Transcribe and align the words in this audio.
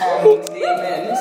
and 0.00 0.48
amens. 0.48 1.18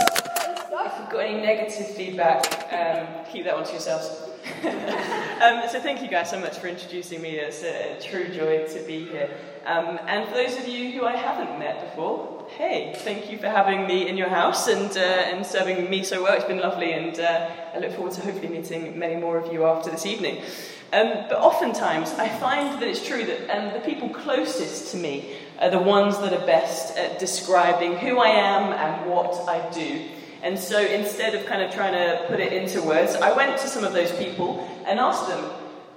If 0.85 0.99
you've 0.99 1.09
got 1.09 1.19
any 1.19 1.41
negative 1.41 1.87
feedback, 1.95 2.45
um, 2.71 3.25
keep 3.31 3.45
that 3.45 3.55
one 3.55 3.65
to 3.65 3.71
yourselves. 3.71 4.29
um, 4.63 5.63
so 5.69 5.79
thank 5.79 6.01
you 6.01 6.07
guys 6.07 6.29
so 6.29 6.39
much 6.39 6.57
for 6.59 6.67
introducing 6.67 7.21
me. 7.21 7.31
It's 7.37 7.63
a, 7.63 7.97
a 7.97 8.01
true 8.01 8.27
joy 8.29 8.67
to 8.67 8.79
be 8.85 9.05
here. 9.05 9.29
Um, 9.65 9.99
and 10.07 10.27
for 10.27 10.35
those 10.35 10.57
of 10.57 10.67
you 10.67 10.91
who 10.91 11.05
I 11.05 11.15
haven't 11.15 11.57
met 11.57 11.89
before, 11.89 12.45
hey, 12.57 12.93
thank 12.97 13.31
you 13.31 13.37
for 13.37 13.47
having 13.47 13.87
me 13.87 14.07
in 14.07 14.17
your 14.17 14.29
house 14.29 14.67
and, 14.67 14.91
uh, 14.97 14.99
and 14.99 15.45
serving 15.45 15.89
me 15.89 16.03
so 16.03 16.21
well. 16.21 16.33
It's 16.33 16.45
been 16.45 16.59
lovely, 16.59 16.91
and 16.91 17.17
uh, 17.19 17.49
I 17.73 17.79
look 17.79 17.93
forward 17.93 18.13
to 18.13 18.21
hopefully 18.21 18.49
meeting 18.49 18.99
many 18.99 19.15
more 19.15 19.37
of 19.37 19.51
you 19.53 19.65
after 19.65 19.89
this 19.89 20.05
evening. 20.05 20.43
Um, 20.91 21.25
but 21.29 21.39
oftentimes, 21.39 22.11
I 22.11 22.29
find 22.29 22.79
that 22.79 22.87
it's 22.87 23.05
true 23.05 23.25
that 23.25 23.49
um, 23.49 23.73
the 23.73 23.79
people 23.79 24.09
closest 24.09 24.91
to 24.91 24.97
me 24.97 25.37
are 25.59 25.69
the 25.69 25.79
ones 25.79 26.17
that 26.19 26.33
are 26.33 26.45
best 26.45 26.97
at 26.97 27.19
describing 27.19 27.97
who 27.97 28.19
I 28.19 28.29
am 28.29 28.73
and 28.73 29.09
what 29.09 29.47
I 29.47 29.69
do. 29.71 30.05
And 30.41 30.59
so 30.59 30.79
instead 30.79 31.35
of 31.35 31.45
kind 31.45 31.61
of 31.61 31.73
trying 31.73 31.93
to 31.93 32.25
put 32.27 32.39
it 32.39 32.51
into 32.51 32.81
words, 32.81 33.15
I 33.15 33.31
went 33.31 33.57
to 33.59 33.67
some 33.67 33.83
of 33.83 33.93
those 33.93 34.11
people 34.13 34.67
and 34.85 34.99
asked 34.99 35.27
them, 35.27 35.49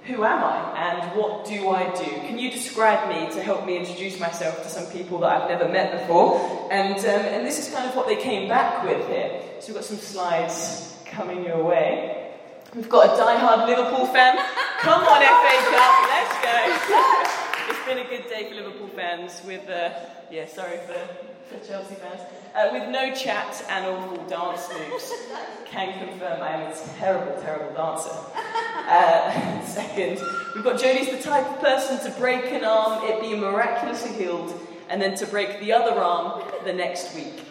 who 0.07 0.23
am 0.23 0.41
I 0.41 0.57
and 0.77 1.17
what 1.17 1.45
do 1.45 1.69
I 1.69 1.93
do? 1.93 2.09
Can 2.27 2.39
you 2.39 2.49
describe 2.49 3.09
me 3.09 3.29
to 3.33 3.43
help 3.43 3.65
me 3.65 3.77
introduce 3.77 4.19
myself 4.19 4.63
to 4.63 4.69
some 4.69 4.85
people 4.85 5.19
that 5.19 5.29
I've 5.29 5.49
never 5.49 5.67
met 5.67 5.99
before? 5.99 6.69
And, 6.71 6.97
um, 6.97 7.05
and 7.05 7.45
this 7.45 7.59
is 7.59 7.73
kind 7.73 7.89
of 7.89 7.95
what 7.95 8.07
they 8.07 8.15
came 8.15 8.47
back 8.47 8.85
with 8.85 9.05
here. 9.09 9.41
So 9.59 9.67
we've 9.67 9.75
got 9.75 9.83
some 9.83 9.97
slides 9.97 10.95
coming 11.05 11.43
your 11.43 11.61
way. 11.61 12.31
We've 12.73 12.87
got 12.87 13.13
a 13.13 13.17
die-hard 13.17 13.67
Liverpool 13.67 14.05
fan. 14.07 14.37
Come 14.79 15.03
on, 15.03 15.21
FA 15.21 15.55
Cup, 15.75 15.93
let's 16.09 17.35
go. 17.35 17.43
it's 17.67 17.85
been 17.85 17.97
a 17.99 18.09
good 18.09 18.29
day 18.29 18.49
for 18.49 18.55
Liverpool 18.55 18.87
fans 18.89 19.41
with, 19.45 19.67
uh, 19.69 19.91
yeah, 20.31 20.47
sorry 20.47 20.77
for, 20.77 20.99
for 21.49 21.67
Chelsea 21.67 21.95
fans. 21.95 22.21
Uh, 22.55 22.69
with 22.71 22.89
no 22.89 23.13
chat 23.13 23.63
and 23.69 23.85
awful 23.85 24.23
dance 24.25 24.67
moves. 24.69 25.13
Can 25.65 26.07
confirm 26.07 26.41
I 26.41 26.51
am 26.51 26.71
a 26.71 26.75
terrible, 26.97 27.41
terrible 27.41 27.73
dancer. 27.75 28.15
Uh, 28.87 29.61
second, 29.65 30.19
we've 30.55 30.63
got 30.63 30.79
Jodie's 30.79 31.11
the 31.11 31.21
type 31.21 31.45
of 31.45 31.59
person 31.59 31.99
to 32.09 32.17
break 32.19 32.45
an 32.45 32.63
arm, 32.63 33.03
it 33.03 33.21
be 33.21 33.35
miraculously 33.35 34.13
healed, 34.13 34.59
and 34.89 35.01
then 35.01 35.15
to 35.15 35.25
break 35.25 35.59
the 35.59 35.73
other 35.73 35.99
arm 35.99 36.43
the 36.63 36.73
next 36.73 37.13
week. 37.15 37.43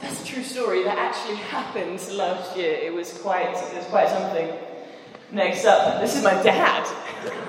That's 0.00 0.22
a 0.22 0.26
true 0.26 0.42
story. 0.42 0.84
That 0.84 0.98
actually 0.98 1.36
happened 1.36 2.00
last 2.12 2.56
year. 2.56 2.72
It 2.72 2.92
was 2.92 3.12
quite, 3.18 3.48
it 3.48 3.76
was 3.76 3.86
quite 3.86 4.08
something. 4.08 4.50
Next 5.30 5.64
up, 5.64 6.00
this 6.00 6.16
is 6.16 6.22
my 6.22 6.40
dad. 6.42 6.86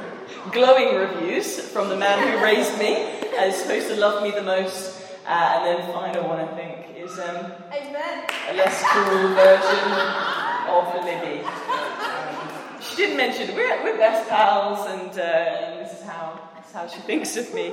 Glowing 0.52 0.96
reviews 0.96 1.60
from 1.60 1.90
the 1.90 1.98
man 1.98 2.20
who 2.26 2.44
raised 2.44 2.78
me, 2.80 2.96
as 3.38 3.58
supposed 3.58 3.88
to 3.90 3.96
love 3.96 4.24
me 4.24 4.32
the 4.32 4.42
most. 4.42 5.02
Uh, 5.26 5.30
and 5.30 5.66
then 5.66 5.94
final 5.94 6.28
one, 6.28 6.40
I 6.40 6.48
think, 6.56 6.98
is 6.98 7.20
um, 7.20 7.52
a 7.72 8.54
less 8.54 8.82
cruel 8.84 9.36
version 9.36 9.92
of 10.70 10.94
Libby. 11.04 11.44
Um, 11.44 12.80
she 12.82 12.96
didn't 12.96 13.18
mention 13.18 13.54
we're, 13.56 13.84
we're 13.84 13.98
best 13.98 14.30
pals, 14.30 14.88
and, 14.88 15.20
uh, 15.20 15.22
and 15.22 15.86
this 15.86 16.00
is 16.00 16.04
how 16.04 16.40
this 16.58 16.68
is 16.68 16.74
how 16.74 16.88
she 16.88 17.00
thinks 17.02 17.36
of 17.36 17.54
me. 17.54 17.72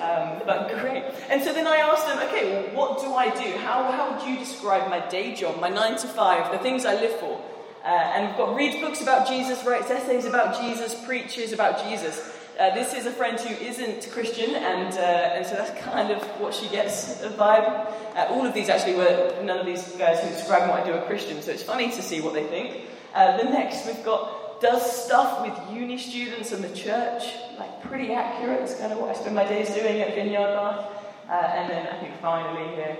Um, 0.00 0.42
but 0.46 0.68
great. 0.80 1.04
And 1.28 1.42
so 1.42 1.52
then 1.52 1.66
I 1.66 1.76
asked 1.76 2.06
them, 2.06 2.18
okay, 2.28 2.72
well, 2.74 2.90
what 2.90 3.00
do 3.00 3.12
I 3.14 3.30
do? 3.30 3.58
How, 3.58 3.90
how 3.90 4.12
would 4.12 4.28
you 4.28 4.38
describe 4.38 4.88
my 4.88 5.00
day 5.08 5.34
job, 5.34 5.60
my 5.60 5.68
nine 5.68 5.96
to 5.98 6.06
five, 6.06 6.52
the 6.52 6.58
things 6.58 6.84
I 6.84 6.94
live 6.94 7.18
for? 7.18 7.40
Uh, 7.84 7.88
and 7.88 8.28
we've 8.28 8.36
got 8.36 8.54
reads 8.54 8.80
books 8.80 9.00
about 9.00 9.26
Jesus, 9.26 9.64
writes 9.64 9.90
essays 9.90 10.24
about 10.24 10.60
Jesus, 10.60 10.94
preaches 11.04 11.52
about 11.52 11.82
Jesus. 11.84 12.32
Uh, 12.60 12.72
this 12.74 12.94
is 12.94 13.06
a 13.06 13.10
friend 13.10 13.40
who 13.40 13.54
isn't 13.64 14.08
Christian, 14.12 14.54
and, 14.54 14.94
uh, 14.94 15.00
and 15.00 15.44
so 15.44 15.54
that's 15.54 15.82
kind 15.82 16.12
of 16.12 16.22
what 16.40 16.54
she 16.54 16.68
gets 16.68 17.20
a 17.22 17.30
vibe. 17.30 17.66
Uh, 18.14 18.26
all 18.30 18.46
of 18.46 18.54
these 18.54 18.68
actually 18.68 18.94
were, 18.94 19.42
none 19.42 19.58
of 19.58 19.66
these 19.66 19.82
guys 19.96 20.20
who 20.20 20.28
describe 20.28 20.68
what 20.68 20.80
I 20.80 20.86
do 20.86 20.92
are 20.92 21.04
Christian, 21.06 21.42
so 21.42 21.50
it's 21.50 21.62
funny 21.62 21.90
to 21.90 22.02
see 22.02 22.20
what 22.20 22.34
they 22.34 22.44
think. 22.44 22.82
Uh, 23.14 23.36
the 23.38 23.44
next 23.44 23.86
we've 23.86 24.04
got 24.04 24.60
does 24.60 25.04
stuff 25.04 25.42
with 25.42 25.76
uni 25.76 25.98
students 25.98 26.52
and 26.52 26.62
the 26.62 26.72
church, 26.76 27.24
like 27.58 27.82
pretty 27.82 28.12
accurate. 28.12 28.60
That's 28.60 28.78
kind 28.78 28.92
of 28.92 28.98
what 28.98 29.10
I 29.10 29.14
spend 29.14 29.34
my 29.34 29.44
days 29.44 29.74
doing 29.74 30.00
at 30.02 30.14
Vineyard 30.14 30.54
Bath. 30.54 30.86
Uh, 31.28 31.32
and 31.32 31.70
then 31.70 31.86
I 31.88 31.98
think 31.98 32.16
finally 32.20 32.76
here, 32.76 32.96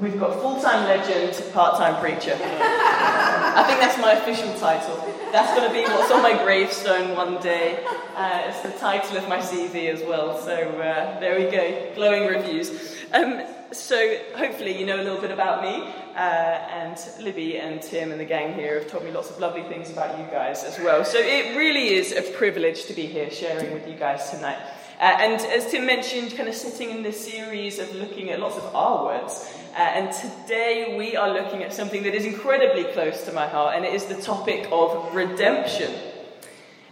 we've 0.00 0.18
got 0.18 0.40
full-time 0.40 0.84
legend, 0.84 1.52
part-time 1.52 2.00
preacher. 2.00 2.36
I 2.40 3.64
think 3.66 3.80
that's 3.80 3.98
my 3.98 4.12
official 4.12 4.52
title. 4.58 4.96
That's 5.32 5.54
going 5.54 5.68
to 5.68 5.74
be 5.74 5.82
what's 5.82 6.10
on 6.10 6.22
my 6.22 6.42
gravestone 6.44 7.16
one 7.16 7.40
day. 7.40 7.82
Uh, 8.14 8.42
it's 8.46 8.60
the 8.60 8.70
title 8.78 9.16
of 9.16 9.28
my 9.28 9.38
CV 9.38 9.92
as 9.92 10.02
well. 10.02 10.40
So 10.40 10.52
uh, 10.52 11.18
there 11.20 11.38
we 11.38 11.50
go, 11.50 11.92
glowing 11.94 12.28
reviews. 12.28 12.96
Um, 13.12 13.42
so 13.72 14.18
hopefully 14.36 14.78
you 14.78 14.86
know 14.86 14.96
a 14.96 15.02
little 15.02 15.20
bit 15.20 15.30
about 15.30 15.62
me, 15.62 15.92
uh, 16.14 16.18
and 16.18 16.98
Libby 17.20 17.58
and 17.58 17.82
Tim 17.82 18.12
and 18.12 18.20
the 18.20 18.24
gang 18.24 18.54
here 18.54 18.78
have 18.78 18.88
told 18.88 19.04
me 19.04 19.10
lots 19.10 19.30
of 19.30 19.38
lovely 19.38 19.62
things 19.64 19.90
about 19.90 20.18
you 20.18 20.24
guys 20.26 20.64
as 20.64 20.78
well. 20.78 21.04
So 21.04 21.18
it 21.18 21.56
really 21.56 21.94
is 21.94 22.12
a 22.12 22.22
privilege 22.22 22.84
to 22.86 22.94
be 22.94 23.06
here 23.06 23.30
sharing 23.30 23.72
with 23.72 23.88
you 23.88 23.94
guys 23.94 24.30
tonight. 24.30 24.58
Uh, 24.98 25.16
and 25.20 25.40
as 25.40 25.70
Tim 25.70 25.84
mentioned, 25.84 26.34
kind 26.36 26.48
of 26.48 26.54
sitting 26.54 26.90
in 26.90 27.02
this 27.02 27.22
series 27.22 27.78
of 27.78 27.94
looking 27.96 28.30
at 28.30 28.40
lots 28.40 28.56
of 28.56 28.74
R 28.74 29.04
words. 29.04 29.52
Uh, 29.76 29.80
and 29.80 30.10
today 30.10 30.96
we 30.96 31.16
are 31.16 31.34
looking 31.34 31.62
at 31.62 31.70
something 31.70 32.02
that 32.02 32.14
is 32.14 32.24
incredibly 32.24 32.84
close 32.94 33.24
to 33.24 33.32
my 33.32 33.46
heart, 33.46 33.76
and 33.76 33.84
it 33.84 33.92
is 33.92 34.06
the 34.06 34.14
topic 34.14 34.66
of 34.72 35.14
redemption. 35.14 35.92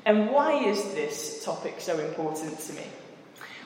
And 0.05 0.29
why 0.29 0.63
is 0.63 0.93
this 0.93 1.43
topic 1.43 1.77
so 1.79 1.99
important 1.99 2.59
to 2.59 2.75
me? 2.75 2.83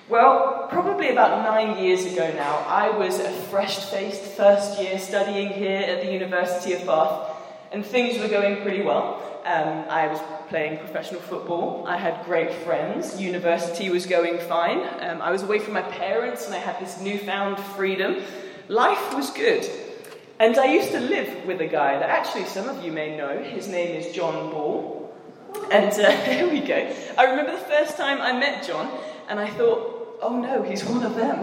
Well, 0.09 0.69
probably 0.71 1.09
about 1.09 1.43
nine 1.43 1.83
years 1.83 2.05
ago 2.05 2.33
now, 2.33 2.59
I 2.69 2.91
was 2.91 3.19
a 3.19 3.29
fresh 3.51 3.81
faced 3.91 4.23
first 4.23 4.81
year 4.81 5.01
studying 5.01 5.49
here 5.49 5.81
at 5.81 6.00
the 6.00 6.12
University 6.12 6.75
of 6.75 6.87
Bath, 6.87 7.35
and 7.73 7.85
things 7.85 8.21
were 8.21 8.29
going 8.29 8.62
pretty 8.62 8.83
well. 8.83 9.21
Um, 9.45 9.85
I 9.91 10.06
was 10.06 10.21
playing 10.49 10.79
professional 10.79 11.23
football, 11.23 11.85
I 11.89 11.97
had 11.97 12.25
great 12.25 12.53
friends, 12.53 13.21
university 13.21 13.91
was 13.91 14.06
going 14.06 14.39
fine, 14.39 14.79
um, 15.00 15.21
I 15.21 15.33
was 15.33 15.43
away 15.43 15.59
from 15.59 15.75
my 15.75 15.83
parents, 15.83 16.47
and 16.47 16.55
I 16.55 16.59
had 16.59 16.79
this 16.79 17.00
newfound 17.00 17.59
freedom. 17.59 18.23
Life 18.69 19.15
was 19.15 19.31
good. 19.31 19.67
And 20.39 20.59
I 20.59 20.67
used 20.67 20.93
to 20.93 21.01
live 21.01 21.47
with 21.47 21.62
a 21.62 21.67
guy 21.67 21.99
that 21.99 22.11
actually 22.11 22.45
some 22.45 22.69
of 22.69 22.84
you 22.84 22.93
may 22.93 23.17
know. 23.17 23.43
His 23.43 23.67
name 23.67 23.97
is 23.97 24.15
John 24.15 24.51
Ball. 24.51 25.11
And 25.73 25.91
uh, 25.91 26.11
here 26.25 26.49
we 26.51 26.61
go. 26.61 26.95
I 27.17 27.25
remember 27.25 27.53
the 27.53 27.65
first 27.65 27.97
time 27.97 28.21
I 28.21 28.39
met 28.39 28.67
John, 28.67 28.91
and 29.31 29.41
I 29.41 29.49
thought, 29.49 30.19
oh 30.21 30.39
no, 30.39 30.62
he's 30.62 30.84
one 30.84 31.03
of 31.03 31.15
them. 31.17 31.43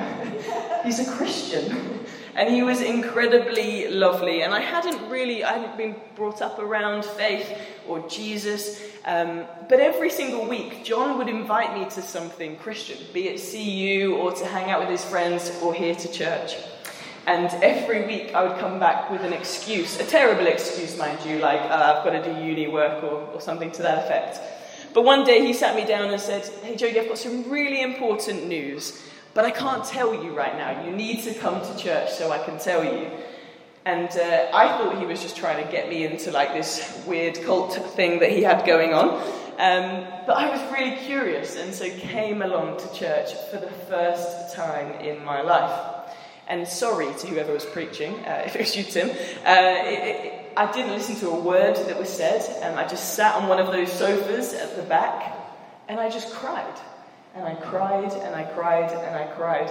he's 0.86 1.00
a 1.00 1.12
Christian. 1.14 2.00
And 2.36 2.54
he 2.54 2.62
was 2.62 2.82
incredibly 2.82 3.88
lovely. 3.88 4.44
And 4.44 4.54
I 4.54 4.60
hadn't 4.60 5.10
really, 5.10 5.44
I 5.44 5.54
hadn't 5.54 5.78
been 5.78 5.96
brought 6.16 6.44
up 6.44 6.60
around 6.60 7.06
faith 7.06 7.50
or 7.88 8.08
Jesus. 8.08 8.82
Um, 9.04 9.46
but 9.68 9.80
every 9.80 10.12
single 10.12 10.48
week, 10.48 10.84
John 10.84 11.18
would 11.18 11.30
invite 11.30 11.74
me 11.74 11.90
to 11.92 12.02
something 12.04 12.58
Christian, 12.58 12.98
be 13.14 13.30
it 13.30 13.42
CU 13.42 14.16
or 14.16 14.32
to 14.34 14.46
hang 14.46 14.70
out 14.70 14.82
with 14.82 14.90
his 14.90 15.04
friends 15.04 15.52
or 15.64 15.74
here 15.74 15.96
to 15.96 16.12
church. 16.12 16.56
And 17.28 17.48
every 17.64 18.06
week 18.06 18.36
I 18.36 18.44
would 18.44 18.60
come 18.60 18.80
back 18.80 19.10
with 19.10 19.22
an 19.22 19.34
excuse, 19.34 20.00
a 20.00 20.06
terrible 20.06 20.46
excuse, 20.46 20.96
mind 20.98 21.26
you, 21.26 21.40
like 21.40 21.60
uh, 21.60 21.96
I've 21.98 22.04
got 22.04 22.12
to 22.12 22.24
do 22.24 22.40
uni 22.40 22.68
work 22.68 23.04
or, 23.04 23.22
or 23.34 23.42
something 23.42 23.72
to 23.72 23.82
that 23.82 24.06
effect. 24.06 24.40
But 24.94 25.04
one 25.04 25.26
day 25.26 25.44
he 25.44 25.54
sat 25.54 25.76
me 25.76 25.86
down 25.86 26.12
and 26.12 26.22
said, 26.22 26.46
Hey 26.64 26.76
Jodie, 26.76 27.00
I've 27.00 27.08
got 27.08 27.18
some 27.18 27.50
really 27.50 27.82
important 27.82 28.48
news, 28.48 29.02
but 29.34 29.44
I 29.44 29.52
can't 29.52 29.84
tell 29.84 30.14
you 30.14 30.34
right 30.34 30.56
now. 30.56 30.86
You 30.86 30.92
need 30.92 31.24
to 31.24 31.34
come 31.34 31.62
to 31.62 31.78
church 31.78 32.12
so 32.12 32.32
I 32.32 32.38
can 32.38 32.60
tell 32.60 32.84
you. 32.84 33.10
And 33.86 34.10
uh, 34.10 34.48
I 34.54 34.68
thought 34.78 35.00
he 35.00 35.06
was 35.06 35.22
just 35.22 35.36
trying 35.36 35.64
to 35.64 35.72
get 35.72 35.90
me 35.90 36.06
into 36.06 36.32
like 36.32 36.54
this 36.54 37.04
weird 37.08 37.42
cult 37.44 37.74
thing 37.96 38.20
that 38.20 38.32
he 38.32 38.44
had 38.44 38.66
going 38.66 38.94
on. 38.94 39.16
Um, 39.58 40.06
but 40.28 40.38
I 40.38 40.50
was 40.50 40.62
really 40.72 40.98
curious 41.06 41.56
and 41.56 41.74
so 41.74 41.90
came 41.90 42.42
along 42.42 42.78
to 42.78 42.94
church 42.94 43.34
for 43.50 43.58
the 43.58 43.72
first 43.88 44.56
time 44.56 45.00
in 45.02 45.24
my 45.26 45.42
life. 45.42 45.95
And 46.48 46.68
sorry 46.68 47.14
to 47.20 47.28
whoever 47.28 47.54
was 47.54 47.66
preaching, 47.66 48.14
uh, 48.26 48.44
if 48.46 48.56
it 48.56 48.62
was 48.62 48.76
you, 48.76 48.84
Tim. 48.84 49.10
Uh, 49.10 49.14
it, 49.16 50.26
it, 50.26 50.52
I 50.58 50.72
didn't 50.72 50.92
listen 50.92 51.16
to 51.18 51.30
a 51.30 51.40
word 51.40 51.76
that 51.76 52.00
was 52.00 52.10
said. 52.10 52.42
Um, 52.64 52.78
I 52.78 52.88
just 52.88 53.16
sat 53.16 53.36
on 53.36 53.50
one 53.50 53.60
of 53.60 53.68
those 53.68 53.92
sofas 53.92 54.54
at 54.54 54.76
the 54.78 54.84
back 54.84 55.36
and 55.88 56.00
I 56.00 56.10
just 56.10 56.34
cried. 56.34 56.80
And 57.36 57.46
I 57.46 57.56
cried 57.56 58.14
and 58.14 58.36
I 58.36 58.44
cried 58.44 58.92
and 58.92 59.16
I 59.16 59.28
cried. 59.36 59.70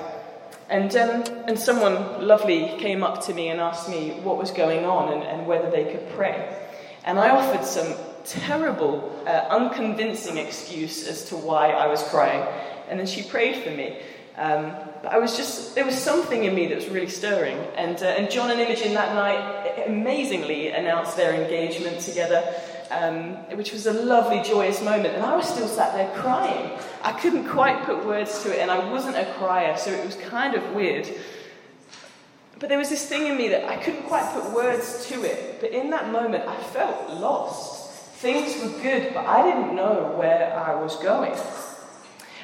And, 0.69 0.95
um, 0.97 1.25
and 1.47 1.59
someone 1.59 2.27
lovely 2.27 2.77
came 2.79 3.03
up 3.03 3.25
to 3.27 3.35
me 3.35 3.49
and 3.49 3.61
asked 3.61 3.89
me 3.89 4.21
what 4.23 4.37
was 4.37 4.51
going 4.51 4.85
on 4.85 5.13
and, 5.13 5.23
and 5.23 5.47
whether 5.47 5.71
they 5.71 5.85
could 5.85 6.09
pray. 6.11 6.61
And 7.05 7.19
I 7.19 7.31
offered 7.31 7.65
some 7.65 7.95
terrible, 8.25 9.23
uh, 9.27 9.47
unconvincing 9.51 10.39
excuse 10.39 11.07
as 11.07 11.27
to 11.27 11.37
why 11.37 11.71
I 11.71 11.87
was 11.87 12.03
crying. 12.05 12.47
And 12.89 12.99
then 12.99 13.07
she 13.07 13.23
prayed 13.23 13.63
for 13.63 13.71
me. 13.71 13.99
Um, 14.37 14.75
but 15.03 15.13
I 15.13 15.19
was 15.19 15.37
just, 15.37 15.77
there 15.77 15.85
was 15.85 15.97
something 15.97 16.45
in 16.45 16.55
me 16.55 16.67
that 16.67 16.75
was 16.75 16.89
really 16.89 17.09
stirring. 17.09 17.57
And, 17.77 18.03
uh, 18.03 18.07
and 18.07 18.31
John 18.31 18.51
and 18.51 18.61
Imogen 18.61 18.95
that 18.95 19.15
night 19.15 19.87
amazingly 19.87 20.69
announced 20.69 21.17
their 21.17 21.35
engagement 21.35 22.01
together, 22.01 22.43
um, 22.91 23.35
which 23.57 23.73
was 23.73 23.87
a 23.87 23.93
lovely, 23.93 24.43
joyous 24.43 24.83
moment. 24.83 25.15
And 25.15 25.25
I 25.25 25.37
was 25.37 25.49
still 25.49 25.69
sat 25.69 25.95
there 25.95 26.11
crying. 26.17 26.77
I 27.03 27.13
couldn't 27.13 27.49
quite 27.49 27.85
put 27.85 28.05
words 28.05 28.43
to 28.43 28.53
it, 28.53 28.59
and 28.59 28.71
I 28.71 28.91
wasn't 28.91 29.17
a 29.17 29.33
crier, 29.35 29.77
so 29.77 29.91
it 29.93 30.05
was 30.05 30.17
kind 30.17 30.55
of 30.55 30.75
weird. 30.75 31.09
But 32.59 32.69
there 32.69 32.79
was 32.79 32.89
this 32.89 33.07
thing 33.07 33.27
in 33.27 33.37
me 33.37 33.49
that 33.49 33.69
I 33.69 33.77
couldn't 33.77 34.05
quite 34.05 34.33
put 34.33 34.53
words 34.53 35.07
to 35.09 35.23
it. 35.23 35.61
But 35.61 35.71
in 35.71 35.91
that 35.91 36.11
moment, 36.11 36.49
I 36.49 36.57
felt 36.57 37.11
lost. 37.11 37.91
Things 38.17 38.61
were 38.63 38.81
good, 38.83 39.13
but 39.13 39.27
I 39.27 39.43
didn't 39.43 39.77
know 39.77 40.15
where 40.17 40.59
I 40.59 40.75
was 40.75 40.97
going. 40.97 41.35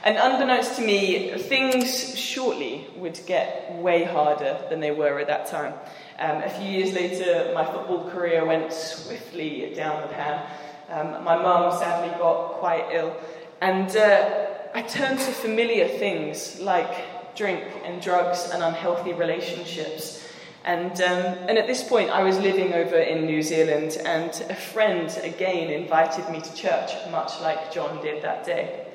And 0.03 0.17
unbeknownst 0.17 0.77
to 0.77 0.83
me, 0.83 1.31
things 1.37 2.19
shortly 2.19 2.87
would 2.97 3.21
get 3.27 3.75
way 3.75 4.05
harder 4.05 4.59
than 4.71 4.81
they 4.81 4.93
were 4.93 5.19
at 5.19 5.27
that 5.27 5.47
time. 5.47 5.75
Um, 6.19 6.43
a 6.43 6.49
few 6.49 6.69
years 6.69 6.95
later, 6.95 7.53
my 7.55 7.65
football 7.65 8.09
career 8.11 8.47
went 8.47 8.73
swiftly 8.73 9.73
down 9.75 10.01
the 10.03 10.09
pan. 10.09 10.47
Um, 10.89 11.23
my 11.25 11.37
mum 11.37 11.79
sadly 11.79 12.17
got 12.19 12.55
quite 12.55 12.87
ill, 12.93 13.15
and 13.61 13.95
uh, 13.97 14.47
I 14.75 14.83
turned 14.83 15.19
to 15.21 15.33
familiar 15.33 15.87
things 15.87 16.59
like 16.61 17.37
drink 17.37 17.63
and 17.85 18.03
drugs 18.03 18.51
and 18.53 18.63
unhealthy 18.63 19.13
relationships. 19.13 20.27
And, 20.65 20.93
um, 21.01 21.25
and 21.49 21.57
at 21.59 21.67
this 21.67 21.83
point, 21.83 22.11
I 22.11 22.23
was 22.23 22.39
living 22.39 22.75
over 22.75 22.97
in 22.97 23.25
New 23.25 23.43
Zealand, 23.43 23.97
and 24.05 24.31
a 24.51 24.55
friend 24.55 25.09
again 25.23 25.71
invited 25.71 26.29
me 26.31 26.41
to 26.41 26.55
church, 26.55 26.93
much 27.11 27.41
like 27.41 27.73
John 27.73 28.03
did 28.03 28.23
that 28.23 28.45
day. 28.45 28.87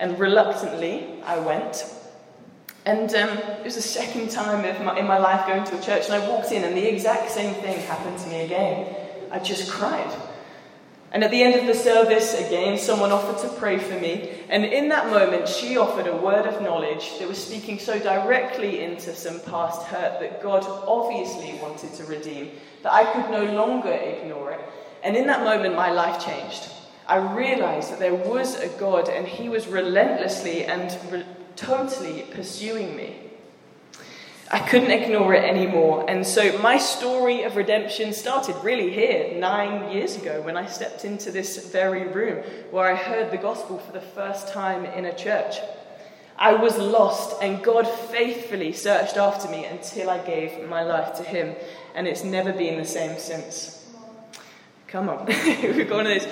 And 0.00 0.18
reluctantly, 0.18 1.06
I 1.24 1.38
went. 1.38 1.84
And 2.86 3.14
um, 3.14 3.38
it 3.38 3.64
was 3.64 3.76
the 3.76 3.82
second 3.82 4.30
time 4.30 4.62
my, 4.84 4.98
in 4.98 5.06
my 5.06 5.18
life 5.18 5.46
going 5.46 5.64
to 5.64 5.78
a 5.78 5.82
church, 5.82 6.06
and 6.06 6.14
I 6.14 6.28
walked 6.28 6.50
in, 6.50 6.64
and 6.64 6.76
the 6.76 6.88
exact 6.88 7.30
same 7.30 7.54
thing 7.54 7.78
happened 7.80 8.18
to 8.18 8.28
me 8.28 8.40
again. 8.40 8.96
I 9.30 9.38
just 9.38 9.70
cried. 9.70 10.10
And 11.12 11.24
at 11.24 11.30
the 11.30 11.42
end 11.42 11.56
of 11.56 11.66
the 11.66 11.74
service, 11.74 12.34
again, 12.40 12.78
someone 12.78 13.12
offered 13.12 13.46
to 13.46 13.54
pray 13.58 13.78
for 13.78 13.98
me. 13.98 14.30
And 14.48 14.64
in 14.64 14.88
that 14.88 15.10
moment, 15.10 15.48
she 15.48 15.76
offered 15.76 16.06
a 16.06 16.16
word 16.16 16.46
of 16.46 16.62
knowledge 16.62 17.18
that 17.18 17.28
was 17.28 17.44
speaking 17.44 17.78
so 17.78 17.98
directly 17.98 18.82
into 18.82 19.14
some 19.14 19.40
past 19.40 19.86
hurt 19.88 20.20
that 20.20 20.42
God 20.42 20.64
obviously 20.64 21.58
wanted 21.60 21.92
to 21.94 22.04
redeem 22.04 22.52
that 22.82 22.92
I 22.92 23.12
could 23.12 23.30
no 23.30 23.52
longer 23.52 23.92
ignore 23.92 24.52
it. 24.52 24.60
And 25.02 25.16
in 25.16 25.26
that 25.26 25.44
moment, 25.44 25.74
my 25.74 25.90
life 25.90 26.24
changed. 26.24 26.70
I 27.10 27.16
realized 27.16 27.90
that 27.90 27.98
there 27.98 28.14
was 28.14 28.54
a 28.54 28.68
God 28.68 29.08
and 29.08 29.26
He 29.26 29.48
was 29.48 29.66
relentlessly 29.66 30.64
and 30.64 30.96
re- 31.10 31.24
totally 31.56 32.22
pursuing 32.30 32.94
me. 32.94 33.16
I 34.52 34.60
couldn't 34.60 34.92
ignore 34.92 35.34
it 35.34 35.42
anymore. 35.42 36.04
And 36.08 36.24
so 36.24 36.56
my 36.58 36.78
story 36.78 37.42
of 37.42 37.56
redemption 37.56 38.12
started 38.12 38.54
really 38.62 38.90
here, 38.90 39.36
nine 39.36 39.90
years 39.90 40.14
ago, 40.14 40.40
when 40.42 40.56
I 40.56 40.66
stepped 40.66 41.04
into 41.04 41.32
this 41.32 41.72
very 41.72 42.06
room 42.06 42.44
where 42.70 42.88
I 42.88 42.94
heard 42.94 43.32
the 43.32 43.38
gospel 43.38 43.78
for 43.78 43.90
the 43.90 44.00
first 44.00 44.46
time 44.46 44.84
in 44.84 45.04
a 45.04 45.16
church. 45.16 45.56
I 46.38 46.54
was 46.54 46.78
lost, 46.78 47.42
and 47.42 47.60
God 47.60 47.88
faithfully 47.88 48.72
searched 48.72 49.16
after 49.16 49.50
me 49.50 49.64
until 49.64 50.10
I 50.10 50.24
gave 50.24 50.68
my 50.68 50.84
life 50.84 51.14
to 51.16 51.24
Him, 51.24 51.56
and 51.96 52.06
it's 52.06 52.22
never 52.22 52.52
been 52.52 52.78
the 52.78 52.84
same 52.84 53.18
since. 53.18 53.84
Come 54.86 55.08
on, 55.08 55.26
we've 55.26 55.88
got 55.88 56.06
of 56.06 56.22
those. 56.22 56.26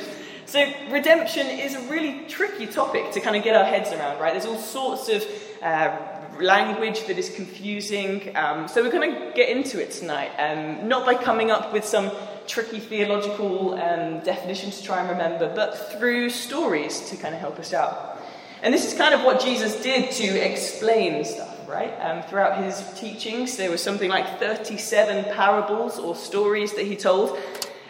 So, 0.49 0.67
redemption 0.89 1.47
is 1.47 1.75
a 1.75 1.81
really 1.91 2.25
tricky 2.27 2.67
topic 2.67 3.13
to 3.13 3.21
kind 3.21 3.37
of 3.37 3.45
get 3.45 3.55
our 3.55 3.67
heads 3.67 3.93
around, 3.93 4.19
right? 4.19 4.33
There's 4.33 4.47
all 4.47 4.57
sorts 4.57 5.11
of 5.11 5.23
uh, 5.61 5.95
language 6.41 7.07
that 7.07 7.19
is 7.19 7.29
confusing. 7.29 8.35
Um, 8.35 8.67
so 8.67 8.83
we're 8.83 8.91
going 8.91 9.13
to 9.13 9.33
get 9.35 9.51
into 9.51 9.79
it 9.79 9.91
tonight, 9.91 10.31
um, 10.39 10.89
not 10.89 11.05
by 11.05 11.17
coming 11.17 11.51
up 11.51 11.75
with 11.75 11.85
some 11.85 12.11
tricky 12.47 12.81
theological 12.81 13.75
um, 13.75 14.21
definition 14.21 14.71
to 14.71 14.83
try 14.83 15.01
and 15.01 15.11
remember, 15.11 15.55
but 15.55 15.93
through 15.93 16.31
stories 16.31 17.11
to 17.11 17.19
kind 17.19 17.35
of 17.35 17.43
help 17.43 17.59
us 17.59 17.75
out. 17.75 18.19
And 18.63 18.73
this 18.73 18.91
is 18.91 18.97
kind 18.97 19.13
of 19.13 19.25
what 19.25 19.43
Jesus 19.43 19.83
did 19.83 20.11
to 20.13 20.25
explain 20.25 21.27
stuff, 21.27 21.69
right? 21.69 21.93
Um, 22.01 22.23
throughout 22.23 22.65
his 22.65 22.83
teachings, 22.99 23.59
there 23.59 23.71
was 23.71 23.83
something 23.83 24.09
like 24.09 24.39
37 24.41 25.25
parables 25.35 25.99
or 25.99 26.17
stories 26.17 26.73
that 26.73 26.87
he 26.87 26.97
told. 26.97 27.39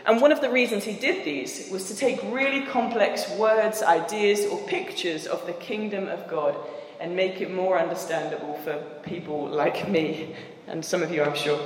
And 0.08 0.22
one 0.22 0.32
of 0.32 0.40
the 0.40 0.50
reasons 0.50 0.84
he 0.84 0.94
did 0.94 1.25
these 1.26 1.69
was 1.70 1.88
to 1.88 1.94
take 1.94 2.19
really 2.32 2.62
complex 2.62 3.28
words, 3.32 3.82
ideas, 3.82 4.46
or 4.46 4.58
pictures 4.66 5.26
of 5.26 5.44
the 5.44 5.52
kingdom 5.52 6.08
of 6.08 6.26
God 6.28 6.56
and 6.99 7.14
make 7.14 7.43
it 7.43 7.52
more 7.52 7.78
understandable 7.78 8.55
for 8.64 8.82
people 9.02 9.46
like 9.49 9.87
me, 9.88 10.34
and 10.66 10.84
some 10.84 11.02
of 11.02 11.12
you, 11.12 11.22
I'm 11.22 11.37
sure. 11.37 11.60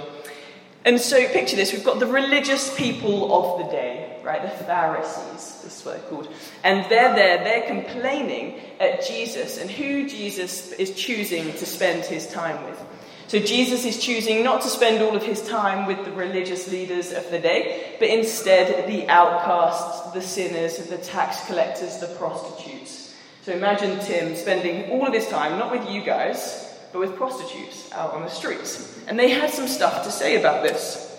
And 0.84 1.00
so, 1.00 1.24
picture 1.28 1.54
this 1.54 1.72
we've 1.72 1.84
got 1.84 2.00
the 2.00 2.06
religious 2.06 2.76
people 2.76 3.32
of 3.32 3.64
the 3.64 3.70
day, 3.70 4.18
right? 4.24 4.42
The 4.42 4.64
Pharisees, 4.64 5.62
this 5.62 5.78
is 5.78 5.84
what 5.84 6.00
they're 6.00 6.10
called. 6.10 6.28
And 6.64 6.84
they're 6.90 7.14
there, 7.14 7.44
they're 7.44 7.66
complaining 7.68 8.60
at 8.80 9.06
Jesus 9.06 9.58
and 9.58 9.70
who 9.70 10.08
Jesus 10.08 10.72
is 10.72 10.90
choosing 10.96 11.52
to 11.52 11.66
spend 11.66 12.04
his 12.04 12.26
time 12.26 12.64
with. 12.64 12.84
So, 13.28 13.38
Jesus 13.38 13.84
is 13.84 13.98
choosing 13.98 14.42
not 14.42 14.62
to 14.62 14.68
spend 14.68 15.02
all 15.02 15.14
of 15.14 15.22
his 15.22 15.46
time 15.46 15.86
with 15.86 16.04
the 16.04 16.12
religious 16.12 16.70
leaders 16.70 17.12
of 17.12 17.30
the 17.30 17.38
day, 17.38 17.91
but 18.02 18.10
instead 18.10 18.88
the 18.88 19.08
outcasts, 19.08 20.10
the 20.10 20.20
sinners, 20.20 20.76
the 20.88 20.98
tax 20.98 21.46
collectors, 21.46 21.98
the 21.98 22.08
prostitutes. 22.16 23.14
So 23.42 23.52
imagine 23.52 24.00
Tim 24.00 24.34
spending 24.34 24.90
all 24.90 25.06
of 25.06 25.14
his 25.14 25.28
time, 25.28 25.56
not 25.56 25.70
with 25.70 25.88
you 25.88 26.02
guys, 26.02 26.76
but 26.92 26.98
with 26.98 27.14
prostitutes 27.14 27.92
out 27.92 28.12
on 28.12 28.22
the 28.22 28.28
streets. 28.28 29.00
And 29.06 29.16
they 29.16 29.30
had 29.30 29.50
some 29.50 29.68
stuff 29.68 30.02
to 30.02 30.10
say 30.10 30.40
about 30.40 30.64
this. 30.64 31.16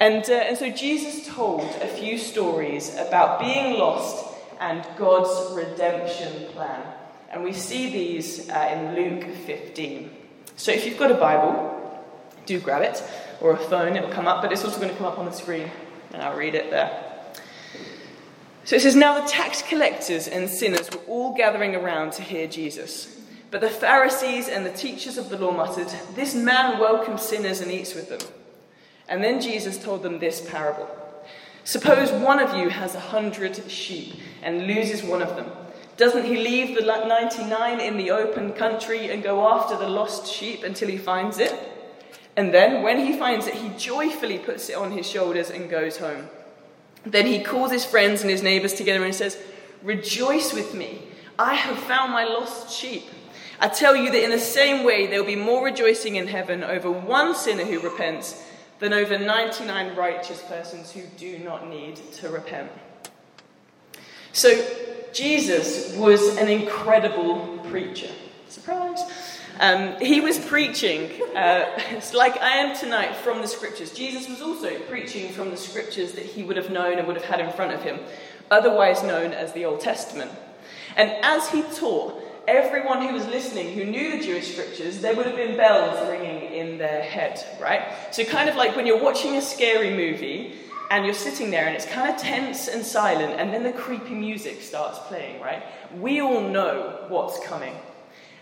And, 0.00 0.28
uh, 0.28 0.32
and 0.32 0.58
so 0.58 0.68
Jesus 0.68 1.32
told 1.32 1.62
a 1.80 1.86
few 1.86 2.18
stories 2.18 2.92
about 2.96 3.38
being 3.38 3.78
lost 3.78 4.26
and 4.58 4.84
God's 4.98 5.54
redemption 5.54 6.46
plan. 6.54 6.82
And 7.30 7.44
we 7.44 7.52
see 7.52 7.88
these 7.88 8.50
uh, 8.50 8.68
in 8.74 8.96
Luke 8.96 9.32
15. 9.46 10.10
So 10.56 10.72
if 10.72 10.86
you've 10.86 10.98
got 10.98 11.12
a 11.12 11.14
Bible, 11.14 12.02
do 12.46 12.58
grab 12.58 12.82
it, 12.82 13.00
or 13.40 13.52
a 13.52 13.56
phone, 13.56 13.94
it'll 13.94 14.10
come 14.10 14.26
up, 14.26 14.42
but 14.42 14.50
it's 14.50 14.64
also 14.64 14.80
going 14.80 14.90
to 14.90 14.96
come 14.96 15.06
up 15.06 15.20
on 15.20 15.26
the 15.26 15.30
screen, 15.30 15.70
and 16.16 16.24
I'll 16.24 16.36
read 16.36 16.54
it 16.54 16.70
there. 16.70 17.12
So 18.64 18.76
it 18.76 18.80
says, 18.80 18.96
Now 18.96 19.20
the 19.20 19.28
tax 19.28 19.60
collectors 19.60 20.26
and 20.26 20.48
sinners 20.48 20.90
were 20.90 21.02
all 21.06 21.36
gathering 21.36 21.76
around 21.76 22.14
to 22.14 22.22
hear 22.22 22.48
Jesus. 22.48 23.20
But 23.50 23.60
the 23.60 23.68
Pharisees 23.68 24.48
and 24.48 24.64
the 24.64 24.72
teachers 24.72 25.18
of 25.18 25.28
the 25.28 25.36
law 25.36 25.52
muttered, 25.52 25.88
This 26.14 26.34
man 26.34 26.80
welcomes 26.80 27.20
sinners 27.20 27.60
and 27.60 27.70
eats 27.70 27.94
with 27.94 28.08
them. 28.08 28.20
And 29.10 29.22
then 29.22 29.42
Jesus 29.42 29.76
told 29.76 30.02
them 30.02 30.18
this 30.18 30.40
parable 30.40 30.88
Suppose 31.64 32.10
one 32.12 32.38
of 32.38 32.56
you 32.56 32.70
has 32.70 32.94
a 32.94 33.00
hundred 33.00 33.70
sheep 33.70 34.14
and 34.42 34.66
loses 34.66 35.02
one 35.02 35.20
of 35.20 35.36
them. 35.36 35.50
Doesn't 35.98 36.24
he 36.24 36.38
leave 36.38 36.76
the 36.76 36.82
99 36.82 37.80
in 37.80 37.98
the 37.98 38.10
open 38.10 38.54
country 38.54 39.10
and 39.10 39.22
go 39.22 39.46
after 39.46 39.76
the 39.76 39.88
lost 39.88 40.26
sheep 40.26 40.62
until 40.62 40.88
he 40.88 40.96
finds 40.96 41.38
it? 41.38 41.75
And 42.36 42.52
then, 42.52 42.82
when 42.82 42.98
he 42.98 43.18
finds 43.18 43.46
it, 43.46 43.54
he 43.54 43.70
joyfully 43.78 44.38
puts 44.38 44.68
it 44.68 44.76
on 44.76 44.92
his 44.92 45.08
shoulders 45.08 45.50
and 45.50 45.70
goes 45.70 45.96
home. 45.96 46.28
Then 47.04 47.26
he 47.26 47.42
calls 47.42 47.70
his 47.70 47.84
friends 47.84 48.20
and 48.20 48.30
his 48.30 48.42
neighbors 48.42 48.74
together 48.74 49.04
and 49.04 49.14
says, 49.14 49.38
Rejoice 49.82 50.52
with 50.52 50.74
me. 50.74 51.02
I 51.38 51.54
have 51.54 51.78
found 51.78 52.12
my 52.12 52.24
lost 52.24 52.70
sheep. 52.70 53.04
I 53.58 53.68
tell 53.68 53.96
you 53.96 54.10
that 54.10 54.22
in 54.22 54.30
the 54.30 54.38
same 54.38 54.84
way, 54.84 55.06
there 55.06 55.20
will 55.20 55.26
be 55.26 55.36
more 55.36 55.64
rejoicing 55.64 56.16
in 56.16 56.26
heaven 56.26 56.62
over 56.62 56.90
one 56.90 57.34
sinner 57.34 57.64
who 57.64 57.80
repents 57.80 58.44
than 58.80 58.92
over 58.92 59.18
99 59.18 59.96
righteous 59.96 60.42
persons 60.42 60.90
who 60.90 61.02
do 61.16 61.38
not 61.38 61.68
need 61.68 61.96
to 62.12 62.28
repent. 62.28 62.70
So, 64.32 64.66
Jesus 65.14 65.96
was 65.96 66.36
an 66.36 66.48
incredible 66.48 67.58
preacher. 67.70 68.10
Surprise! 68.48 69.00
Um, 69.58 69.98
he 70.00 70.20
was 70.20 70.38
preaching, 70.38 71.10
uh, 71.34 71.66
like 72.14 72.40
I 72.40 72.58
am 72.58 72.76
tonight, 72.76 73.16
from 73.16 73.40
the 73.40 73.48
scriptures. 73.48 73.92
Jesus 73.92 74.28
was 74.28 74.42
also 74.42 74.78
preaching 74.80 75.30
from 75.30 75.50
the 75.50 75.56
scriptures 75.56 76.12
that 76.12 76.26
he 76.26 76.42
would 76.42 76.56
have 76.56 76.70
known 76.70 76.98
and 76.98 77.06
would 77.06 77.16
have 77.16 77.24
had 77.24 77.40
in 77.40 77.50
front 77.52 77.72
of 77.72 77.82
him, 77.82 77.98
otherwise 78.50 79.02
known 79.02 79.32
as 79.32 79.52
the 79.52 79.64
Old 79.64 79.80
Testament. 79.80 80.30
And 80.96 81.10
as 81.22 81.48
he 81.50 81.62
taught, 81.62 82.22
everyone 82.48 83.06
who 83.06 83.12
was 83.12 83.26
listening 83.26 83.72
who 83.72 83.84
knew 83.84 84.16
the 84.16 84.24
Jewish 84.24 84.52
scriptures, 84.52 85.00
there 85.00 85.14
would 85.14 85.26
have 85.26 85.36
been 85.36 85.56
bells 85.56 86.08
ringing 86.08 86.52
in 86.52 86.78
their 86.78 87.02
head, 87.02 87.42
right? 87.60 87.82
So, 88.10 88.24
kind 88.24 88.48
of 88.48 88.56
like 88.56 88.76
when 88.76 88.86
you're 88.86 89.02
watching 89.02 89.36
a 89.36 89.42
scary 89.42 89.90
movie 89.90 90.54
and 90.90 91.04
you're 91.04 91.14
sitting 91.14 91.50
there 91.50 91.66
and 91.66 91.74
it's 91.74 91.86
kind 91.86 92.14
of 92.14 92.20
tense 92.20 92.68
and 92.68 92.84
silent, 92.84 93.40
and 93.40 93.52
then 93.52 93.62
the 93.62 93.72
creepy 93.72 94.14
music 94.14 94.62
starts 94.62 94.98
playing, 95.08 95.40
right? 95.40 95.62
We 95.98 96.20
all 96.20 96.40
know 96.40 97.06
what's 97.08 97.44
coming. 97.44 97.74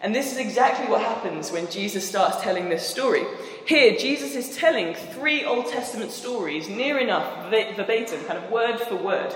And 0.05 0.15
this 0.15 0.33
is 0.33 0.37
exactly 0.39 0.87
what 0.87 1.01
happens 1.01 1.51
when 1.51 1.71
Jesus 1.71 2.07
starts 2.07 2.43
telling 2.43 2.69
this 2.69 2.87
story. 2.87 3.25
Here, 3.67 3.97
Jesus 3.97 4.35
is 4.35 4.55
telling 4.55 4.93
three 4.93 5.47
Old 5.47 5.69
Testament 5.69 6.11
stories, 6.11 6.69
near 6.69 6.99
enough 6.99 7.49
verbatim, 7.49 8.23
kind 8.27 8.39
of 8.39 8.51
word 8.51 8.79
for 8.81 8.97
word. 8.97 9.35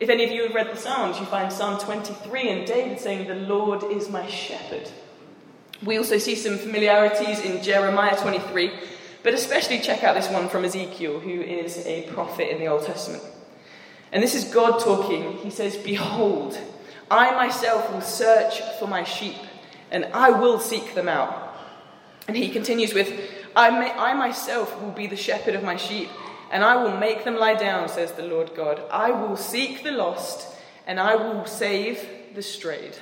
If 0.00 0.08
any 0.08 0.24
of 0.24 0.32
you 0.32 0.42
have 0.42 0.54
read 0.54 0.72
the 0.72 0.76
Psalms, 0.76 1.20
you 1.20 1.26
find 1.26 1.52
Psalm 1.52 1.78
23 1.78 2.48
and 2.48 2.66
David 2.66 2.98
saying, 2.98 3.28
The 3.28 3.36
Lord 3.36 3.84
is 3.84 4.10
my 4.10 4.26
shepherd. 4.26 4.90
We 5.84 5.96
also 5.96 6.18
see 6.18 6.34
some 6.34 6.58
familiarities 6.58 7.38
in 7.42 7.62
Jeremiah 7.62 8.20
23, 8.20 8.72
but 9.22 9.32
especially 9.32 9.78
check 9.78 10.02
out 10.02 10.16
this 10.16 10.28
one 10.28 10.48
from 10.48 10.64
Ezekiel, 10.64 11.20
who 11.20 11.40
is 11.40 11.86
a 11.86 12.10
prophet 12.10 12.50
in 12.50 12.58
the 12.58 12.66
Old 12.66 12.84
Testament. 12.84 13.22
And 14.10 14.20
this 14.20 14.34
is 14.34 14.42
God 14.42 14.80
talking. 14.80 15.36
He 15.38 15.50
says, 15.50 15.76
Behold, 15.76 16.58
I 17.08 17.30
myself 17.36 17.92
will 17.92 18.00
search 18.00 18.60
for 18.80 18.88
my 18.88 19.04
sheep 19.04 19.36
and 19.90 20.06
I 20.06 20.30
will 20.30 20.58
seek 20.58 20.94
them 20.94 21.08
out. 21.08 21.56
And 22.26 22.36
he 22.36 22.48
continues 22.48 22.94
with, 22.94 23.12
I, 23.54 23.70
may, 23.70 23.90
I 23.90 24.14
myself 24.14 24.80
will 24.80 24.90
be 24.90 25.06
the 25.06 25.16
shepherd 25.16 25.54
of 25.54 25.62
my 25.62 25.76
sheep, 25.76 26.08
and 26.50 26.64
I 26.64 26.82
will 26.82 26.96
make 26.96 27.24
them 27.24 27.36
lie 27.36 27.54
down, 27.54 27.88
says 27.88 28.12
the 28.12 28.22
Lord 28.22 28.54
God. 28.54 28.82
I 28.90 29.10
will 29.10 29.36
seek 29.36 29.82
the 29.82 29.92
lost, 29.92 30.48
and 30.86 30.98
I 30.98 31.16
will 31.16 31.44
save 31.46 32.06
the 32.34 32.42
strayed. 32.42 32.96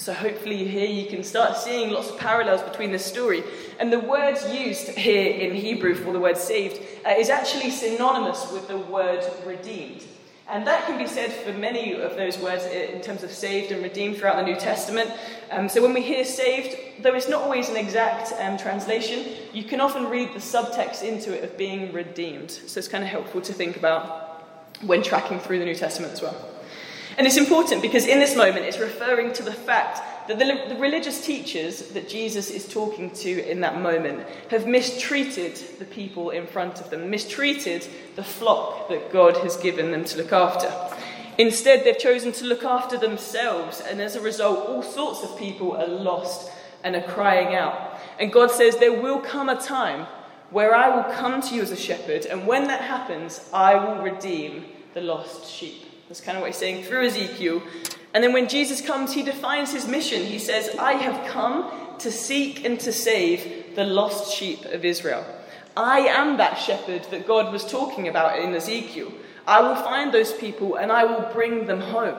So 0.00 0.14
hopefully 0.14 0.66
here 0.66 0.88
you 0.88 1.10
can 1.10 1.22
start 1.22 1.58
seeing 1.58 1.90
lots 1.90 2.08
of 2.08 2.18
parallels 2.18 2.62
between 2.62 2.90
this 2.90 3.04
story. 3.04 3.44
And 3.78 3.92
the 3.92 4.00
word 4.00 4.38
used 4.50 4.88
here 4.88 5.30
in 5.30 5.54
Hebrew 5.54 5.94
for 5.94 6.14
the 6.14 6.18
word 6.18 6.38
saved 6.38 6.80
uh, 7.04 7.10
is 7.10 7.28
actually 7.28 7.70
synonymous 7.70 8.50
with 8.50 8.66
the 8.66 8.78
word 8.78 9.22
redeemed. 9.44 10.02
And 10.50 10.66
that 10.66 10.84
can 10.86 10.98
be 10.98 11.06
said 11.06 11.32
for 11.32 11.52
many 11.52 11.94
of 11.94 12.16
those 12.16 12.36
words 12.38 12.64
in 12.66 13.00
terms 13.00 13.22
of 13.22 13.30
saved 13.30 13.70
and 13.70 13.82
redeemed 13.82 14.16
throughout 14.16 14.36
the 14.36 14.42
New 14.42 14.56
Testament. 14.56 15.10
Um, 15.50 15.68
so 15.68 15.80
when 15.80 15.94
we 15.94 16.02
hear 16.02 16.24
saved, 16.24 16.76
though 17.02 17.14
it's 17.14 17.28
not 17.28 17.42
always 17.42 17.68
an 17.68 17.76
exact 17.76 18.32
um, 18.40 18.58
translation, 18.58 19.32
you 19.52 19.62
can 19.62 19.80
often 19.80 20.08
read 20.08 20.34
the 20.34 20.40
subtext 20.40 21.02
into 21.04 21.32
it 21.32 21.44
of 21.44 21.56
being 21.56 21.92
redeemed. 21.92 22.50
So 22.50 22.78
it's 22.78 22.88
kind 22.88 23.04
of 23.04 23.10
helpful 23.10 23.40
to 23.42 23.52
think 23.52 23.76
about 23.76 24.44
when 24.82 25.02
tracking 25.02 25.38
through 25.38 25.60
the 25.60 25.64
New 25.64 25.74
Testament 25.76 26.12
as 26.12 26.20
well. 26.20 26.36
And 27.16 27.26
it's 27.26 27.36
important 27.36 27.82
because 27.82 28.06
in 28.06 28.18
this 28.18 28.34
moment 28.34 28.64
it's 28.64 28.78
referring 28.78 29.32
to 29.34 29.42
the 29.42 29.52
fact 29.52 30.19
that 30.30 30.38
the, 30.38 30.74
the, 30.74 30.80
religious 30.80 31.26
teachers 31.26 31.88
that 31.88 32.08
Jesus 32.08 32.50
is 32.50 32.68
talking 32.68 33.10
to 33.10 33.50
in 33.50 33.60
that 33.60 33.80
moment 33.80 34.24
have 34.48 34.64
mistreated 34.64 35.56
the 35.80 35.84
people 35.84 36.30
in 36.30 36.46
front 36.46 36.80
of 36.80 36.88
them, 36.88 37.10
mistreated 37.10 37.86
the 38.14 38.22
flock 38.22 38.88
that 38.88 39.12
God 39.12 39.36
has 39.38 39.56
given 39.56 39.90
them 39.90 40.04
to 40.04 40.18
look 40.18 40.32
after. 40.32 40.72
Instead, 41.36 41.84
they've 41.84 41.98
chosen 41.98 42.30
to 42.32 42.44
look 42.44 42.62
after 42.62 42.96
themselves, 42.96 43.80
and 43.80 44.00
as 44.00 44.14
a 44.14 44.20
result, 44.20 44.68
all 44.68 44.84
sorts 44.84 45.24
of 45.24 45.36
people 45.36 45.76
are 45.76 45.88
lost 45.88 46.52
and 46.84 46.94
are 46.94 47.02
crying 47.02 47.54
out. 47.54 47.98
And 48.20 48.32
God 48.32 48.52
says, 48.52 48.76
There 48.76 49.02
will 49.02 49.18
come 49.18 49.48
a 49.48 49.60
time 49.60 50.06
where 50.50 50.74
I 50.74 50.94
will 50.94 51.12
come 51.14 51.40
to 51.42 51.54
you 51.54 51.62
as 51.62 51.72
a 51.72 51.76
shepherd, 51.76 52.26
and 52.26 52.46
when 52.46 52.68
that 52.68 52.82
happens, 52.82 53.48
I 53.52 53.74
will 53.74 54.02
redeem 54.02 54.66
the 54.94 55.00
lost 55.00 55.50
sheep. 55.50 55.86
That's 56.08 56.20
kind 56.20 56.36
of 56.36 56.42
what 56.42 56.50
he's 56.50 56.56
saying 56.56 56.84
through 56.84 57.06
Ezekiel. 57.06 57.62
And 58.12 58.24
then 58.24 58.32
when 58.32 58.48
Jesus 58.48 58.80
comes, 58.80 59.12
he 59.12 59.22
defines 59.22 59.72
his 59.72 59.86
mission. 59.86 60.24
He 60.24 60.38
says, 60.38 60.76
I 60.76 60.94
have 60.94 61.30
come 61.30 61.70
to 61.98 62.10
seek 62.10 62.64
and 62.64 62.80
to 62.80 62.92
save 62.92 63.76
the 63.76 63.84
lost 63.84 64.34
sheep 64.34 64.64
of 64.64 64.84
Israel. 64.84 65.24
I 65.76 66.00
am 66.00 66.36
that 66.38 66.58
shepherd 66.58 67.04
that 67.10 67.26
God 67.26 67.52
was 67.52 67.70
talking 67.70 68.08
about 68.08 68.38
in 68.40 68.54
Ezekiel. 68.54 69.12
I 69.46 69.60
will 69.60 69.76
find 69.76 70.12
those 70.12 70.32
people 70.32 70.76
and 70.76 70.90
I 70.90 71.04
will 71.04 71.32
bring 71.32 71.66
them 71.66 71.80
home. 71.80 72.18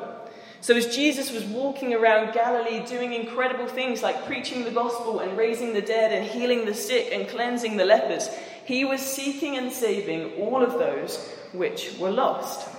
So, 0.61 0.75
as 0.75 0.95
Jesus 0.95 1.31
was 1.31 1.43
walking 1.45 1.93
around 1.95 2.33
Galilee 2.33 2.85
doing 2.85 3.13
incredible 3.13 3.65
things 3.65 4.03
like 4.03 4.27
preaching 4.27 4.63
the 4.63 4.69
gospel 4.69 5.19
and 5.19 5.35
raising 5.35 5.73
the 5.73 5.81
dead 5.81 6.11
and 6.11 6.23
healing 6.23 6.65
the 6.65 6.73
sick 6.75 7.09
and 7.11 7.27
cleansing 7.27 7.77
the 7.77 7.85
lepers, 7.85 8.29
he 8.65 8.85
was 8.85 9.01
seeking 9.01 9.57
and 9.57 9.71
saving 9.71 10.33
all 10.33 10.63
of 10.63 10.73
those 10.73 11.33
which 11.51 11.97
were 11.97 12.11
lost. 12.11 12.69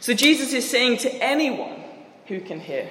So 0.00 0.14
Jesus 0.14 0.54
is 0.54 0.68
saying 0.68 0.98
to 0.98 1.12
anyone 1.22 1.79
who 2.30 2.40
can 2.40 2.60
hear, 2.60 2.88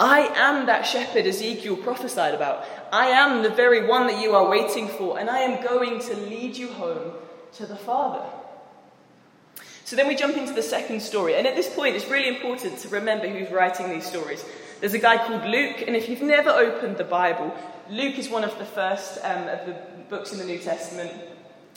I 0.00 0.20
am 0.34 0.66
that 0.66 0.86
shepherd 0.86 1.26
Ezekiel 1.26 1.76
prophesied 1.76 2.34
about. 2.34 2.64
I 2.90 3.08
am 3.08 3.42
the 3.42 3.50
very 3.50 3.86
one 3.86 4.06
that 4.06 4.20
you 4.20 4.34
are 4.34 4.48
waiting 4.48 4.88
for, 4.88 5.18
and 5.20 5.28
I 5.28 5.40
am 5.40 5.62
going 5.62 6.00
to 6.00 6.16
lead 6.16 6.56
you 6.56 6.68
home 6.68 7.12
to 7.52 7.66
the 7.66 7.76
Father. 7.76 8.24
So 9.84 9.96
then 9.96 10.08
we 10.08 10.16
jump 10.16 10.38
into 10.38 10.54
the 10.54 10.62
second 10.62 11.02
story, 11.02 11.34
and 11.34 11.46
at 11.46 11.54
this 11.54 11.72
point 11.72 11.94
it's 11.94 12.08
really 12.08 12.28
important 12.28 12.78
to 12.78 12.88
remember 12.88 13.28
who's 13.28 13.50
writing 13.50 13.90
these 13.90 14.06
stories. 14.06 14.42
There's 14.80 14.94
a 14.94 14.98
guy 14.98 15.18
called 15.18 15.44
Luke, 15.44 15.84
and 15.86 15.94
if 15.94 16.08
you've 16.08 16.22
never 16.22 16.48
opened 16.48 16.96
the 16.96 17.04
Bible, 17.04 17.54
Luke 17.90 18.18
is 18.18 18.30
one 18.30 18.44
of 18.44 18.58
the 18.58 18.64
first 18.64 19.18
um, 19.22 19.46
of 19.48 19.66
the 19.66 19.76
books 20.08 20.32
in 20.32 20.38
the 20.38 20.44
New 20.46 20.58
Testament. 20.58 21.12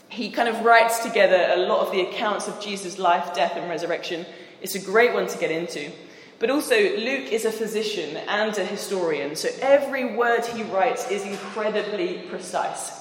He 0.07 0.31
kind 0.31 0.47
of 0.47 0.63
writes 0.63 0.99
together 0.99 1.49
a 1.51 1.57
lot 1.67 1.85
of 1.85 1.91
the 1.91 2.01
accounts 2.01 2.47
of 2.47 2.61
Jesus' 2.61 2.97
life, 2.97 3.33
death, 3.33 3.57
and 3.57 3.69
resurrection 3.69 4.25
it's 4.63 4.75
a 4.75 4.79
great 4.79 5.13
one 5.13 5.27
to 5.27 5.37
get 5.37 5.51
into. 5.51 5.91
But 6.39 6.49
also, 6.49 6.75
Luke 6.75 7.31
is 7.31 7.45
a 7.45 7.51
physician 7.51 8.17
and 8.17 8.57
a 8.57 8.65
historian, 8.65 9.35
so 9.35 9.49
every 9.61 10.15
word 10.15 10.45
he 10.45 10.63
writes 10.63 11.09
is 11.09 11.23
incredibly 11.23 12.19
precise. 12.29 12.99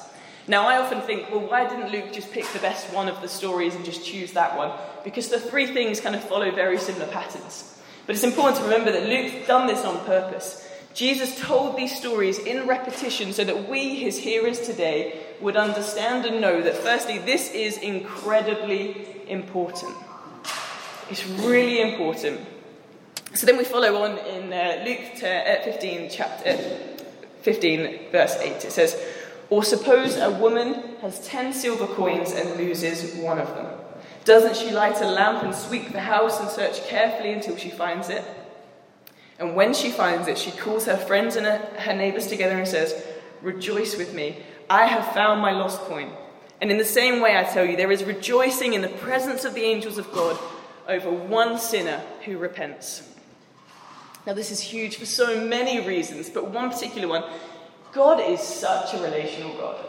Now, 0.48 0.66
I 0.66 0.78
often 0.78 1.00
think, 1.02 1.30
well, 1.30 1.40
why 1.40 1.68
didn't 1.68 1.92
Luke 1.92 2.12
just 2.12 2.32
pick 2.32 2.46
the 2.48 2.58
best 2.58 2.92
one 2.92 3.08
of 3.08 3.20
the 3.20 3.28
stories 3.28 3.74
and 3.74 3.84
just 3.84 4.04
choose 4.04 4.32
that 4.32 4.56
one? 4.56 4.72
Because 5.04 5.28
the 5.28 5.38
three 5.38 5.66
things 5.66 6.00
kind 6.00 6.16
of 6.16 6.24
follow 6.24 6.50
very 6.50 6.78
similar 6.78 7.06
patterns. 7.06 7.80
But 8.06 8.16
it's 8.16 8.24
important 8.24 8.56
to 8.56 8.64
remember 8.64 8.90
that 8.90 9.08
Luke's 9.08 9.46
done 9.46 9.68
this 9.68 9.84
on 9.84 10.04
purpose. 10.04 10.68
Jesus 10.94 11.40
told 11.40 11.76
these 11.76 11.96
stories 11.96 12.38
in 12.38 12.66
repetition 12.66 13.32
so 13.32 13.44
that 13.44 13.68
we, 13.68 13.94
his 13.94 14.18
hearers 14.18 14.60
today, 14.60 15.20
would 15.40 15.56
understand 15.56 16.26
and 16.26 16.40
know 16.40 16.60
that, 16.60 16.76
firstly, 16.76 17.18
this 17.18 17.50
is 17.52 17.78
incredibly 17.78 19.06
important. 19.28 19.96
It's 21.08 21.26
really 21.26 21.80
important. 21.80 22.40
So 23.34 23.46
then 23.46 23.56
we 23.56 23.64
follow 23.64 24.02
on 24.02 24.18
in 24.18 24.52
uh, 24.52 24.84
Luke 24.84 25.22
uh, 25.22 25.62
15, 25.64 26.10
chapter 26.10 26.50
uh, 26.50 27.04
15, 27.40 28.10
verse 28.12 28.36
8. 28.36 28.64
It 28.64 28.72
says, 28.72 29.02
Or 29.48 29.64
suppose 29.64 30.16
a 30.16 30.30
woman 30.30 30.96
has 31.00 31.26
ten 31.26 31.54
silver 31.54 31.86
coins 31.86 32.32
and 32.32 32.58
loses 32.58 33.16
one 33.16 33.38
of 33.38 33.48
them. 33.54 33.66
Doesn't 34.24 34.56
she 34.56 34.70
light 34.70 35.00
a 35.00 35.10
lamp 35.10 35.42
and 35.42 35.54
sweep 35.54 35.92
the 35.92 36.00
house 36.00 36.40
and 36.40 36.48
search 36.50 36.86
carefully 36.86 37.32
until 37.32 37.56
she 37.56 37.70
finds 37.70 38.10
it? 38.10 38.22
And 39.38 39.56
when 39.56 39.72
she 39.72 39.90
finds 39.90 40.28
it, 40.28 40.36
she 40.36 40.50
calls 40.50 40.84
her 40.84 40.96
friends 40.96 41.34
and 41.34 41.46
her 41.46 41.96
neighbors 41.96 42.26
together 42.26 42.56
and 42.58 42.68
says, 42.68 43.02
Rejoice 43.40 43.96
with 43.96 44.12
me, 44.12 44.42
I 44.68 44.86
have 44.86 45.14
found 45.14 45.40
my 45.40 45.52
lost 45.52 45.80
coin. 45.80 46.12
And 46.60 46.70
in 46.70 46.78
the 46.78 46.84
same 46.84 47.20
way, 47.20 47.36
I 47.36 47.44
tell 47.44 47.64
you, 47.64 47.76
there 47.76 47.90
is 47.90 48.04
rejoicing 48.04 48.74
in 48.74 48.82
the 48.82 48.88
presence 48.88 49.44
of 49.44 49.54
the 49.54 49.64
angels 49.64 49.98
of 49.98 50.12
God 50.12 50.38
over 50.86 51.10
one 51.10 51.58
sinner 51.58 52.02
who 52.24 52.38
repents. 52.38 53.08
Now, 54.26 54.34
this 54.34 54.50
is 54.50 54.60
huge 54.60 54.96
for 54.96 55.06
so 55.06 55.44
many 55.44 55.86
reasons, 55.86 56.30
but 56.30 56.50
one 56.50 56.70
particular 56.70 57.08
one 57.08 57.24
God 57.92 58.20
is 58.20 58.40
such 58.40 58.94
a 58.94 59.02
relational 59.02 59.54
God. 59.56 59.84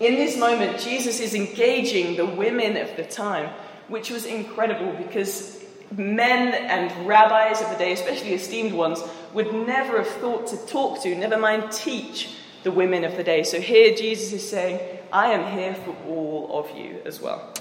In 0.00 0.16
this 0.16 0.36
moment, 0.38 0.80
Jesus 0.80 1.20
is 1.20 1.34
engaging 1.34 2.16
the 2.16 2.26
women 2.26 2.76
of 2.76 2.96
the 2.96 3.04
time, 3.04 3.50
which 3.88 4.10
was 4.10 4.24
incredible 4.24 4.92
because 4.92 5.62
men 5.96 6.54
and 6.54 7.06
rabbis 7.06 7.60
of 7.60 7.68
the 7.70 7.76
day, 7.76 7.92
especially 7.92 8.32
esteemed 8.32 8.72
ones, 8.72 9.02
would 9.34 9.52
never 9.52 9.98
have 9.98 10.06
thought 10.06 10.46
to 10.48 10.56
talk 10.66 11.02
to, 11.02 11.14
never 11.14 11.36
mind 11.36 11.70
teach 11.70 12.34
the 12.62 12.70
women 12.70 13.04
of 13.04 13.16
the 13.16 13.24
day. 13.24 13.42
So 13.42 13.60
here 13.60 13.94
Jesus 13.94 14.32
is 14.32 14.48
saying, 14.48 14.80
I 15.12 15.32
am 15.32 15.52
here 15.56 15.74
for 15.74 15.94
all 16.06 16.58
of 16.58 16.76
you 16.76 17.00
as 17.04 17.20
well. 17.20 17.52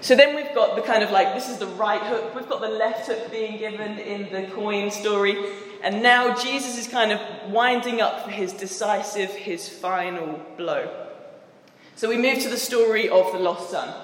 So 0.00 0.14
then 0.14 0.36
we've 0.36 0.54
got 0.54 0.76
the 0.76 0.82
kind 0.82 1.02
of 1.02 1.10
like, 1.10 1.34
this 1.34 1.48
is 1.48 1.58
the 1.58 1.66
right 1.66 2.00
hook, 2.02 2.34
we've 2.34 2.48
got 2.48 2.60
the 2.60 2.68
left 2.68 3.06
hook 3.06 3.30
being 3.30 3.58
given 3.58 3.98
in 3.98 4.32
the 4.32 4.50
coin 4.52 4.90
story, 4.90 5.36
and 5.82 6.02
now 6.02 6.34
Jesus 6.34 6.78
is 6.78 6.86
kind 6.86 7.12
of 7.12 7.20
winding 7.50 8.00
up 8.00 8.24
for 8.24 8.30
his 8.30 8.52
decisive, 8.52 9.30
his 9.30 9.68
final 9.68 10.40
blow. 10.56 10.88
So 11.96 12.08
we 12.08 12.18
move 12.18 12.40
to 12.40 12.48
the 12.48 12.58
story 12.58 13.08
of 13.08 13.32
the 13.32 13.38
lost 13.38 13.70
son. 13.70 13.94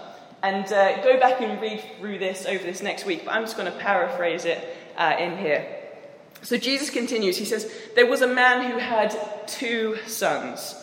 And 0.42 0.64
uh, 0.72 1.02
go 1.04 1.20
back 1.20 1.40
and 1.40 1.60
read 1.60 1.84
through 1.98 2.18
this 2.18 2.46
over 2.46 2.64
this 2.64 2.82
next 2.82 3.06
week, 3.06 3.24
but 3.24 3.32
I'm 3.32 3.42
just 3.42 3.56
going 3.56 3.70
to 3.70 3.78
paraphrase 3.78 4.44
it 4.44 4.76
uh, 4.96 5.14
in 5.18 5.38
here. 5.38 5.82
So 6.42 6.56
Jesus 6.56 6.90
continues. 6.90 7.36
He 7.36 7.44
says, 7.44 7.72
There 7.94 8.06
was 8.06 8.22
a 8.22 8.26
man 8.26 8.68
who 8.68 8.78
had 8.78 9.16
two 9.46 9.98
sons. 10.06 10.74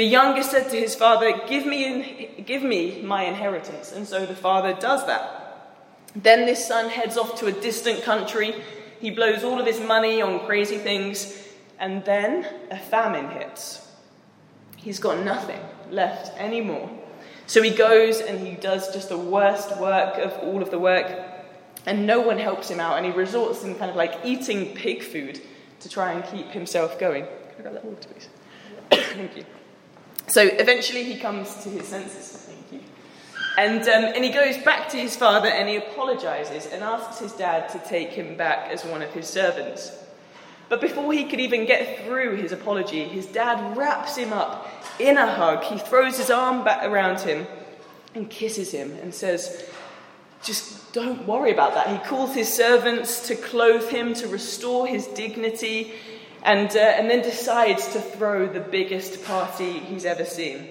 The 0.00 0.06
youngest 0.06 0.52
said 0.52 0.70
to 0.70 0.76
his 0.78 0.94
father, 0.94 1.30
give 1.46 1.66
me, 1.66 2.42
give 2.46 2.62
me 2.62 3.02
my 3.02 3.24
inheritance. 3.24 3.92
And 3.92 4.08
so 4.08 4.24
the 4.24 4.34
father 4.34 4.72
does 4.72 5.04
that. 5.04 5.76
Then 6.16 6.46
this 6.46 6.66
son 6.66 6.88
heads 6.88 7.18
off 7.18 7.38
to 7.40 7.48
a 7.48 7.52
distant 7.52 8.02
country. 8.02 8.54
He 8.98 9.10
blows 9.10 9.44
all 9.44 9.60
of 9.60 9.66
his 9.66 9.78
money 9.78 10.22
on 10.22 10.46
crazy 10.46 10.78
things. 10.78 11.46
And 11.78 12.02
then 12.06 12.46
a 12.70 12.78
famine 12.78 13.28
hits. 13.28 13.86
He's 14.78 14.98
got 14.98 15.22
nothing 15.22 15.60
left 15.90 16.34
anymore. 16.38 16.88
So 17.46 17.60
he 17.60 17.68
goes 17.68 18.22
and 18.22 18.40
he 18.40 18.54
does 18.54 18.94
just 18.94 19.10
the 19.10 19.18
worst 19.18 19.76
work 19.76 20.16
of 20.16 20.32
all 20.38 20.62
of 20.62 20.70
the 20.70 20.78
work. 20.78 21.14
And 21.84 22.06
no 22.06 22.22
one 22.22 22.38
helps 22.38 22.70
him 22.70 22.80
out. 22.80 22.96
And 22.96 23.04
he 23.04 23.12
resorts 23.12 23.64
in 23.64 23.74
kind 23.74 23.90
of 23.90 23.98
like 23.98 24.14
eating 24.24 24.74
pig 24.74 25.02
food 25.02 25.42
to 25.80 25.90
try 25.90 26.12
and 26.12 26.24
keep 26.24 26.46
himself 26.52 26.98
going. 26.98 27.24
Can 27.24 27.58
I 27.58 27.60
grab 27.60 27.74
that 27.74 27.84
water, 27.84 28.08
please? 28.08 28.28
Thank 28.90 29.36
you. 29.36 29.44
So 30.30 30.42
eventually 30.42 31.02
he 31.02 31.18
comes 31.18 31.54
to 31.64 31.68
his 31.68 31.88
senses, 31.88 32.46
thank 32.46 32.72
you. 32.72 32.88
And, 33.58 33.82
um, 33.82 34.12
and 34.14 34.24
he 34.24 34.30
goes 34.30 34.56
back 34.58 34.88
to 34.90 34.96
his 34.96 35.16
father 35.16 35.48
and 35.48 35.68
he 35.68 35.76
apologizes 35.76 36.66
and 36.66 36.84
asks 36.84 37.18
his 37.18 37.32
dad 37.32 37.68
to 37.70 37.80
take 37.80 38.10
him 38.10 38.36
back 38.36 38.70
as 38.70 38.84
one 38.84 39.02
of 39.02 39.10
his 39.10 39.26
servants. 39.26 39.92
But 40.68 40.80
before 40.80 41.12
he 41.12 41.24
could 41.24 41.40
even 41.40 41.66
get 41.66 42.06
through 42.06 42.36
his 42.36 42.52
apology, 42.52 43.02
his 43.02 43.26
dad 43.26 43.76
wraps 43.76 44.16
him 44.16 44.32
up 44.32 44.68
in 45.00 45.18
a 45.18 45.26
hug. 45.26 45.64
He 45.64 45.78
throws 45.78 46.16
his 46.16 46.30
arm 46.30 46.62
back 46.62 46.84
around 46.84 47.18
him 47.20 47.48
and 48.14 48.30
kisses 48.30 48.70
him 48.70 48.92
and 49.02 49.12
says, 49.12 49.68
Just 50.44 50.92
don't 50.92 51.26
worry 51.26 51.50
about 51.50 51.74
that. 51.74 51.88
He 51.88 52.08
calls 52.08 52.36
his 52.36 52.52
servants 52.52 53.26
to 53.26 53.34
clothe 53.34 53.88
him, 53.88 54.14
to 54.14 54.28
restore 54.28 54.86
his 54.86 55.08
dignity, 55.08 55.92
and, 56.42 56.70
uh, 56.70 56.78
and 56.78 57.10
then 57.10 57.22
decides 57.22 57.92
to 57.92 58.00
throw 58.00 58.46
the 58.46 58.60
biggest 58.60 59.24
party 59.24 59.78
he's 59.78 60.04
ever 60.04 60.24
seen. 60.24 60.68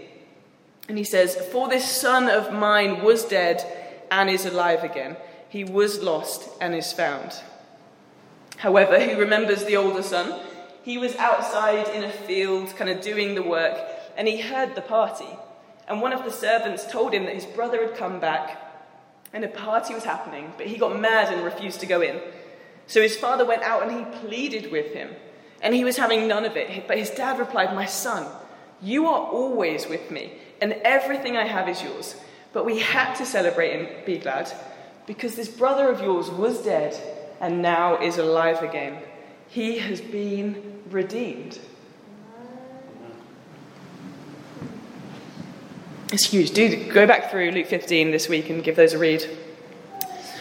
And 0.87 0.97
he 0.97 1.03
says, 1.03 1.35
For 1.35 1.67
this 1.67 1.89
son 1.89 2.29
of 2.29 2.51
mine 2.51 3.03
was 3.03 3.25
dead 3.25 3.63
and 4.11 4.29
is 4.29 4.45
alive 4.45 4.83
again. 4.83 5.17
He 5.49 5.63
was 5.63 6.01
lost 6.01 6.49
and 6.59 6.73
is 6.75 6.93
found. 6.93 7.33
However, 8.57 8.99
he 8.99 9.13
remembers 9.13 9.65
the 9.65 9.77
older 9.77 10.03
son. 10.03 10.39
He 10.83 10.97
was 10.97 11.15
outside 11.17 11.87
in 11.89 12.03
a 12.03 12.11
field, 12.11 12.75
kind 12.75 12.89
of 12.89 13.01
doing 13.01 13.35
the 13.35 13.43
work, 13.43 13.77
and 14.17 14.27
he 14.27 14.41
heard 14.41 14.75
the 14.75 14.81
party. 14.81 15.29
And 15.87 16.01
one 16.01 16.13
of 16.13 16.23
the 16.23 16.31
servants 16.31 16.91
told 16.91 17.13
him 17.13 17.25
that 17.25 17.35
his 17.35 17.45
brother 17.45 17.85
had 17.85 17.95
come 17.95 18.19
back 18.19 18.65
and 19.33 19.43
a 19.43 19.47
party 19.47 19.93
was 19.93 20.03
happening, 20.03 20.51
but 20.57 20.67
he 20.67 20.77
got 20.77 20.99
mad 20.99 21.31
and 21.31 21.43
refused 21.43 21.79
to 21.81 21.85
go 21.85 22.01
in. 22.01 22.19
So 22.87 23.01
his 23.01 23.15
father 23.15 23.45
went 23.45 23.61
out 23.61 23.83
and 23.83 23.91
he 23.91 24.19
pleaded 24.19 24.71
with 24.71 24.93
him, 24.93 25.15
and 25.61 25.73
he 25.73 25.83
was 25.83 25.97
having 25.97 26.27
none 26.27 26.45
of 26.45 26.55
it. 26.55 26.87
But 26.87 26.97
his 26.97 27.09
dad 27.09 27.39
replied, 27.39 27.73
My 27.73 27.85
son, 27.85 28.27
you 28.81 29.07
are 29.07 29.27
always 29.27 29.87
with 29.87 30.09
me, 30.11 30.33
and 30.61 30.73
everything 30.83 31.37
I 31.37 31.45
have 31.45 31.67
is 31.67 31.81
yours. 31.81 32.15
But 32.53 32.65
we 32.65 32.79
had 32.79 33.15
to 33.15 33.25
celebrate 33.25 33.77
and 33.77 34.05
be 34.05 34.17
glad 34.17 34.51
because 35.05 35.35
this 35.35 35.49
brother 35.49 35.89
of 35.89 36.01
yours 36.01 36.29
was 36.29 36.63
dead 36.63 36.95
and 37.39 37.61
now 37.61 38.01
is 38.01 38.17
alive 38.17 38.61
again. 38.61 39.01
He 39.47 39.79
has 39.79 40.01
been 40.01 40.81
redeemed. 40.89 41.59
It's 46.11 46.25
huge. 46.25 46.51
Do 46.51 46.91
go 46.91 47.05
back 47.05 47.29
through 47.29 47.51
Luke 47.51 47.67
15 47.67 48.11
this 48.11 48.27
week 48.27 48.49
and 48.49 48.63
give 48.63 48.75
those 48.75 48.93
a 48.93 48.97
read. 48.97 49.25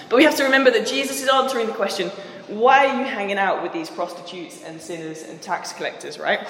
But 0.08 0.16
we 0.16 0.25
have 0.25 0.37
to 0.37 0.44
remember 0.44 0.70
that 0.70 0.87
Jesus 0.87 1.22
is 1.22 1.28
answering 1.28 1.66
the 1.66 1.75
question 1.75 2.10
why 2.49 2.87
are 2.87 2.99
you 2.99 3.05
hanging 3.05 3.38
out 3.38 3.62
with 3.62 3.73
these 3.73 3.90
prostitutes 3.90 4.62
and 4.64 4.81
sinners 4.81 5.23
and 5.23 5.40
tax 5.40 5.73
collectors, 5.73 6.19
right? 6.19 6.47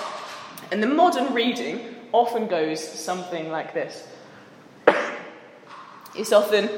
And 0.71 0.83
the 0.83 0.87
modern 0.87 1.35
reading 1.35 1.97
often 2.13 2.47
goes 2.47 2.83
something 2.87 3.51
like 3.51 3.75
this 3.75 4.07
It's 6.17 6.33
often 6.33 6.69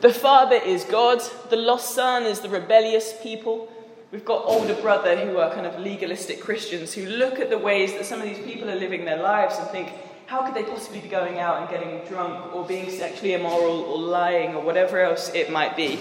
the 0.00 0.12
father 0.12 0.56
is 0.56 0.84
God, 0.84 1.22
the 1.50 1.56
lost 1.56 1.94
son 1.94 2.24
is 2.24 2.40
the 2.40 2.48
rebellious 2.48 3.14
people. 3.22 3.70
We've 4.10 4.24
got 4.24 4.44
older 4.44 4.74
brother 4.74 5.16
who 5.16 5.38
are 5.38 5.52
kind 5.54 5.66
of 5.66 5.78
legalistic 5.78 6.40
Christians 6.40 6.92
who 6.94 7.06
look 7.06 7.38
at 7.38 7.50
the 7.50 7.58
ways 7.58 7.92
that 7.92 8.06
some 8.06 8.20
of 8.20 8.26
these 8.26 8.44
people 8.44 8.68
are 8.68 8.76
living 8.76 9.04
their 9.04 9.22
lives 9.22 9.56
and 9.58 9.68
think, 9.68 9.92
how 10.26 10.42
could 10.42 10.54
they 10.54 10.64
possibly 10.64 11.00
be 11.00 11.08
going 11.08 11.38
out 11.38 11.60
and 11.60 11.68
getting 11.70 12.04
drunk 12.08 12.54
or 12.54 12.64
being 12.64 12.90
sexually 12.90 13.34
immoral 13.34 13.82
or 13.82 13.98
lying 13.98 14.54
or 14.54 14.62
whatever 14.62 15.00
else 15.00 15.32
it 15.34 15.52
might 15.52 15.76
be? 15.76 16.00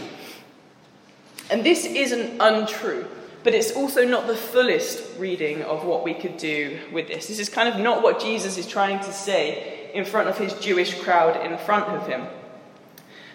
And 1.50 1.63
this 1.63 1.86
isn't 1.86 2.39
untrue, 2.39 3.08
but 3.44 3.53
it's 3.53 3.72
also 3.72 4.06
not 4.06 4.27
the 4.27 4.36
fullest 4.36 5.18
reading 5.18 5.63
of 5.63 5.86
what 5.86 6.03
we 6.03 6.13
could 6.13 6.38
do 6.38 6.79
with 6.91 7.08
this. 7.08 7.27
This 7.27 7.39
is 7.39 7.50
kind 7.50 7.68
of 7.70 7.79
not 7.79 8.03
what 8.03 8.20
Jesus 8.20 8.58
is 8.58 8.68
trying 8.68 9.00
to 9.00 9.12
say 9.12 9.89
in 9.94 10.06
front 10.06 10.29
of 10.29 10.38
his 10.38 10.53
Jewish 10.53 11.00
crowd 11.01 11.44
in 11.46 11.58
front 11.58 11.86
of 11.86 12.08
him. 12.08 12.27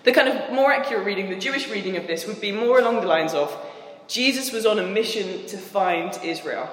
The 0.05 0.13
kind 0.13 0.29
of 0.29 0.53
more 0.53 0.73
accurate 0.73 1.07
reading, 1.07 1.31
the 1.31 1.39
Jewish 1.39 1.69
reading 1.69 1.97
of 1.97 2.07
this, 2.07 2.27
would 2.27 2.41
be 2.41 2.53
more 2.53 2.79
along 2.79 3.01
the 3.01 3.07
lines 3.07 3.35
of 3.35 3.57
Jesus 4.07 4.53
was 4.53 4.67
on 4.67 4.79
a 4.79 4.87
mission 4.87 5.47
to 5.47 5.57
find 5.57 6.19
Israel, 6.23 6.69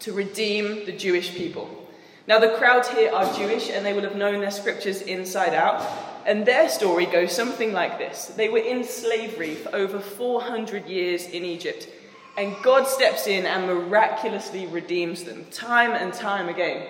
to 0.00 0.12
redeem 0.12 0.86
the 0.86 0.92
Jewish 0.92 1.34
people. 1.34 1.86
Now, 2.26 2.38
the 2.38 2.56
crowd 2.56 2.86
here 2.86 3.12
are 3.12 3.32
Jewish 3.34 3.70
and 3.70 3.84
they 3.84 3.92
will 3.92 4.02
have 4.02 4.16
known 4.16 4.40
their 4.40 4.50
scriptures 4.50 5.02
inside 5.02 5.54
out. 5.54 5.86
And 6.26 6.44
their 6.44 6.68
story 6.68 7.06
goes 7.06 7.32
something 7.32 7.72
like 7.72 7.98
this 7.98 8.26
They 8.36 8.48
were 8.48 8.58
in 8.58 8.82
slavery 8.82 9.54
for 9.54 9.74
over 9.74 10.00
400 10.00 10.86
years 10.86 11.26
in 11.26 11.44
Egypt. 11.44 11.88
And 12.36 12.54
God 12.62 12.86
steps 12.86 13.26
in 13.26 13.46
and 13.46 13.66
miraculously 13.66 14.66
redeems 14.66 15.22
them 15.22 15.46
time 15.50 15.92
and 15.92 16.12
time 16.12 16.50
again. 16.50 16.86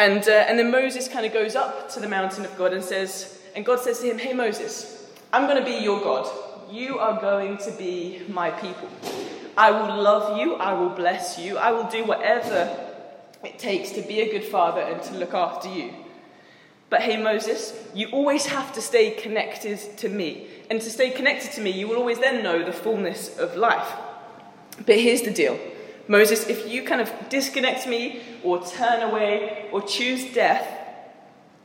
And, 0.00 0.26
uh, 0.26 0.32
and 0.48 0.58
then 0.58 0.72
Moses 0.72 1.06
kind 1.06 1.24
of 1.24 1.32
goes 1.32 1.54
up 1.54 1.90
to 1.90 2.00
the 2.00 2.08
mountain 2.08 2.44
of 2.44 2.58
God 2.58 2.72
and 2.72 2.82
says, 2.82 3.40
and 3.54 3.64
God 3.64 3.78
says 3.78 4.00
to 4.00 4.10
him, 4.10 4.18
Hey 4.18 4.32
Moses, 4.32 5.12
I'm 5.32 5.46
going 5.46 5.62
to 5.62 5.64
be 5.64 5.76
your 5.78 6.00
God. 6.00 6.28
You 6.72 6.98
are 6.98 7.20
going 7.20 7.58
to 7.58 7.70
be 7.72 8.22
my 8.28 8.50
people. 8.50 8.88
I 9.56 9.70
will 9.70 10.02
love 10.02 10.38
you. 10.38 10.56
I 10.56 10.72
will 10.72 10.88
bless 10.88 11.38
you. 11.38 11.58
I 11.58 11.70
will 11.70 11.88
do 11.88 12.04
whatever 12.04 12.76
it 13.44 13.60
takes 13.60 13.90
to 13.92 14.02
be 14.02 14.22
a 14.22 14.32
good 14.32 14.44
father 14.44 14.80
and 14.80 15.00
to 15.04 15.14
look 15.14 15.34
after 15.34 15.68
you. 15.68 15.92
But 16.90 17.02
hey, 17.02 17.16
Moses, 17.16 17.72
you 17.94 18.08
always 18.08 18.46
have 18.46 18.72
to 18.74 18.80
stay 18.80 19.10
connected 19.10 19.78
to 19.98 20.08
me. 20.08 20.46
And 20.70 20.80
to 20.80 20.90
stay 20.90 21.10
connected 21.10 21.52
to 21.52 21.60
me, 21.60 21.70
you 21.70 21.88
will 21.88 21.96
always 21.96 22.18
then 22.18 22.42
know 22.42 22.64
the 22.64 22.72
fullness 22.72 23.36
of 23.38 23.56
life. 23.56 23.92
But 24.86 24.98
here's 24.98 25.22
the 25.22 25.32
deal 25.32 25.58
Moses, 26.06 26.48
if 26.48 26.68
you 26.68 26.84
kind 26.84 27.00
of 27.00 27.10
disconnect 27.28 27.86
me 27.86 28.20
or 28.42 28.64
turn 28.64 29.02
away 29.02 29.68
or 29.72 29.80
choose 29.82 30.32
death, 30.34 30.68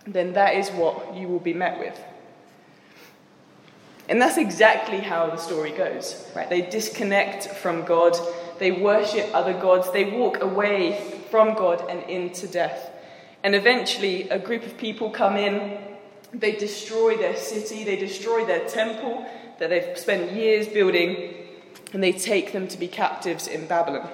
then 0.07 0.33
that 0.33 0.55
is 0.55 0.69
what 0.69 1.15
you 1.15 1.27
will 1.27 1.39
be 1.39 1.53
met 1.53 1.79
with. 1.79 1.99
And 4.07 4.19
that's 4.19 4.37
exactly 4.37 4.97
how 4.97 5.27
the 5.29 5.37
story 5.37 5.71
goes, 5.71 6.25
right? 6.35 6.49
They 6.49 6.61
disconnect 6.61 7.47
from 7.47 7.85
God, 7.85 8.17
they 8.57 8.71
worship 8.71 9.29
other 9.33 9.53
gods, 9.53 9.91
they 9.91 10.05
walk 10.05 10.41
away 10.41 11.21
from 11.29 11.53
God 11.53 11.85
and 11.89 12.01
into 12.09 12.47
death. 12.47 12.89
And 13.43 13.55
eventually, 13.55 14.29
a 14.29 14.39
group 14.39 14.63
of 14.63 14.77
people 14.77 15.09
come 15.09 15.37
in, 15.37 15.77
they 16.33 16.53
destroy 16.53 17.17
their 17.17 17.35
city, 17.35 17.83
they 17.83 17.95
destroy 17.95 18.45
their 18.45 18.67
temple 18.67 19.25
that 19.59 19.69
they've 19.69 19.97
spent 19.97 20.33
years 20.33 20.67
building, 20.67 21.33
and 21.93 22.03
they 22.03 22.11
take 22.11 22.51
them 22.51 22.67
to 22.67 22.77
be 22.77 22.87
captives 22.87 23.47
in 23.47 23.67
Babylon. 23.67 24.09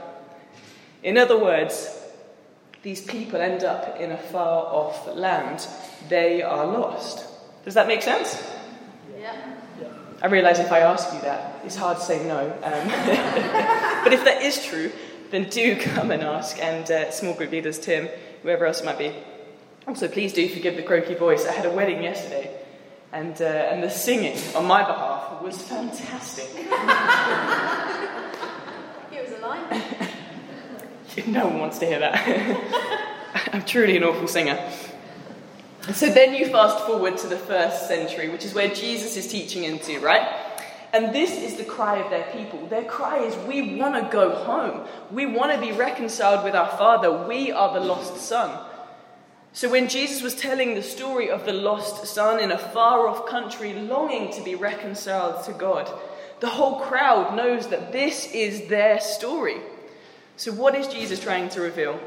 In 1.04 1.18
other 1.18 1.38
words, 1.38 2.02
these 2.84 3.02
people 3.02 3.42
end 3.42 3.64
up 3.64 4.00
in 4.00 4.12
a 4.12 4.18
far 4.18 4.64
off 4.66 5.08
land. 5.16 5.68
They 6.08 6.42
are 6.42 6.66
lost. 6.66 7.26
Does 7.64 7.74
that 7.74 7.88
make 7.88 8.04
sense? 8.04 8.42
Yeah. 9.20 9.36
I 10.22 10.28
realise 10.28 10.60
if 10.60 10.72
I 10.72 10.80
ask 10.80 11.14
you 11.14 11.20
that, 11.22 11.62
it's 11.66 11.76
hard 11.76 11.98
to 11.98 12.04
say 12.04 12.26
no. 12.26 12.40
Um, 12.40 12.88
but 14.04 14.14
if 14.14 14.24
that 14.24 14.42
is 14.42 14.64
true, 14.66 14.92
then 15.32 15.50
do 15.50 15.76
come 15.80 16.12
and 16.12 16.24
ask. 16.24 16.58
And 16.60 16.90
uh, 16.90 17.12
small 17.12 17.34
group 17.34 17.52
leaders, 17.52 17.80
Tim, 17.80 18.08
whoever 18.46 18.68
else 18.68 18.80
it 18.80 18.86
might 18.86 19.00
be. 19.00 19.12
Also, 19.88 20.08
please 20.08 20.32
do 20.32 20.48
forgive 20.48 20.76
the 20.76 20.84
croaky 20.84 21.16
voice. 21.16 21.48
I 21.48 21.52
had 21.52 21.66
a 21.66 21.72
wedding 21.72 22.04
yesterday, 22.04 22.56
and, 23.12 23.40
uh, 23.42 23.46
and 23.46 23.82
the 23.82 23.90
singing 23.90 24.38
on 24.56 24.66
my 24.66 24.84
behalf 24.84 25.42
was 25.42 25.62
fantastic. 25.62 26.50
It 29.12 29.30
was 29.30 29.40
a 29.40 29.48
line. 29.48 29.82
no 31.34 31.48
one 31.48 31.60
wants 31.60 31.80
to 31.80 31.86
hear 31.86 32.00
that. 32.00 33.50
I'm 33.54 33.64
truly 33.64 33.96
an 33.96 34.04
awful 34.04 34.28
singer. 34.28 34.70
So 35.94 36.10
then 36.10 36.36
you 36.36 36.48
fast 36.48 36.86
forward 36.86 37.18
to 37.20 37.28
the 37.28 37.38
first 37.38 37.88
century, 37.88 38.28
which 38.28 38.44
is 38.44 38.54
where 38.54 38.68
Jesus 38.68 39.16
is 39.16 39.28
teaching 39.28 39.64
into, 39.64 40.02
right? 40.02 40.28
And 40.96 41.14
this 41.14 41.38
is 41.38 41.58
the 41.58 41.66
cry 41.66 41.98
of 41.98 42.10
their 42.10 42.32
people. 42.32 42.68
Their 42.68 42.86
cry 42.86 43.18
is, 43.18 43.36
We 43.46 43.76
want 43.76 43.96
to 43.96 44.10
go 44.10 44.30
home. 44.30 44.88
We 45.12 45.26
want 45.26 45.52
to 45.52 45.60
be 45.60 45.74
reconciled 45.74 46.46
with 46.46 46.56
our 46.56 46.70
Father. 46.70 47.28
We 47.28 47.52
are 47.52 47.74
the 47.74 47.86
lost 47.86 48.16
son. 48.16 48.66
So 49.52 49.70
when 49.70 49.90
Jesus 49.90 50.22
was 50.22 50.36
telling 50.36 50.74
the 50.74 50.82
story 50.82 51.30
of 51.30 51.46
the 51.46 51.52
lost 51.52 52.06
son 52.08 52.40
in 52.40 52.54
a 52.54 52.58
far 52.58 53.10
off 53.10 53.26
country 53.26 53.74
longing 53.74 54.32
to 54.36 54.42
be 54.42 54.56
reconciled 54.56 55.44
to 55.44 55.52
God, 55.52 55.92
the 56.40 56.48
whole 56.48 56.80
crowd 56.80 57.36
knows 57.36 57.68
that 57.68 57.92
this 57.92 58.32
is 58.32 58.70
their 58.70 59.02
story. 59.02 59.58
So, 60.38 60.54
what 60.54 60.76
is 60.76 60.88
Jesus 60.88 61.20
trying 61.20 61.50
to 61.50 61.62
reveal? 61.62 62.00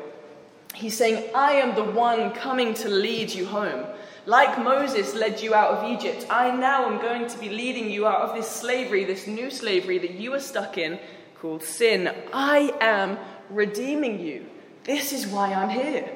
He's 0.75 0.97
saying, 0.97 1.29
I 1.35 1.53
am 1.55 1.75
the 1.75 1.85
one 1.85 2.33
coming 2.33 2.73
to 2.75 2.89
lead 2.89 3.35
you 3.35 3.45
home. 3.45 3.85
Like 4.29 4.63
Moses 4.63 5.15
led 5.15 5.41
you 5.41 5.55
out 5.55 5.79
of 5.79 5.91
Egypt, 5.91 6.27
I 6.29 6.55
now 6.55 6.85
am 6.85 7.01
going 7.01 7.29
to 7.29 7.39
be 7.39 7.49
leading 7.49 7.91
you 7.91 8.07
out 8.07 8.29
of 8.29 8.37
this 8.37 8.47
slavery, 8.47 9.07
this 9.07 9.27
new 9.27 9.51
slavery 9.51 9.97
that 10.01 10.11
you 10.11 10.35
are 10.35 10.39
stuck 10.39 10.77
in 10.77 11.01
called 11.41 11.63
sin. 11.63 12.15
I 12.31 12.71
am 12.79 13.17
redeeming 13.49 14.21
you. 14.21 14.45
This 14.85 15.15
is 15.15 15.27
why 15.27 15.55
I'm 15.55 15.71
here. 15.71 16.11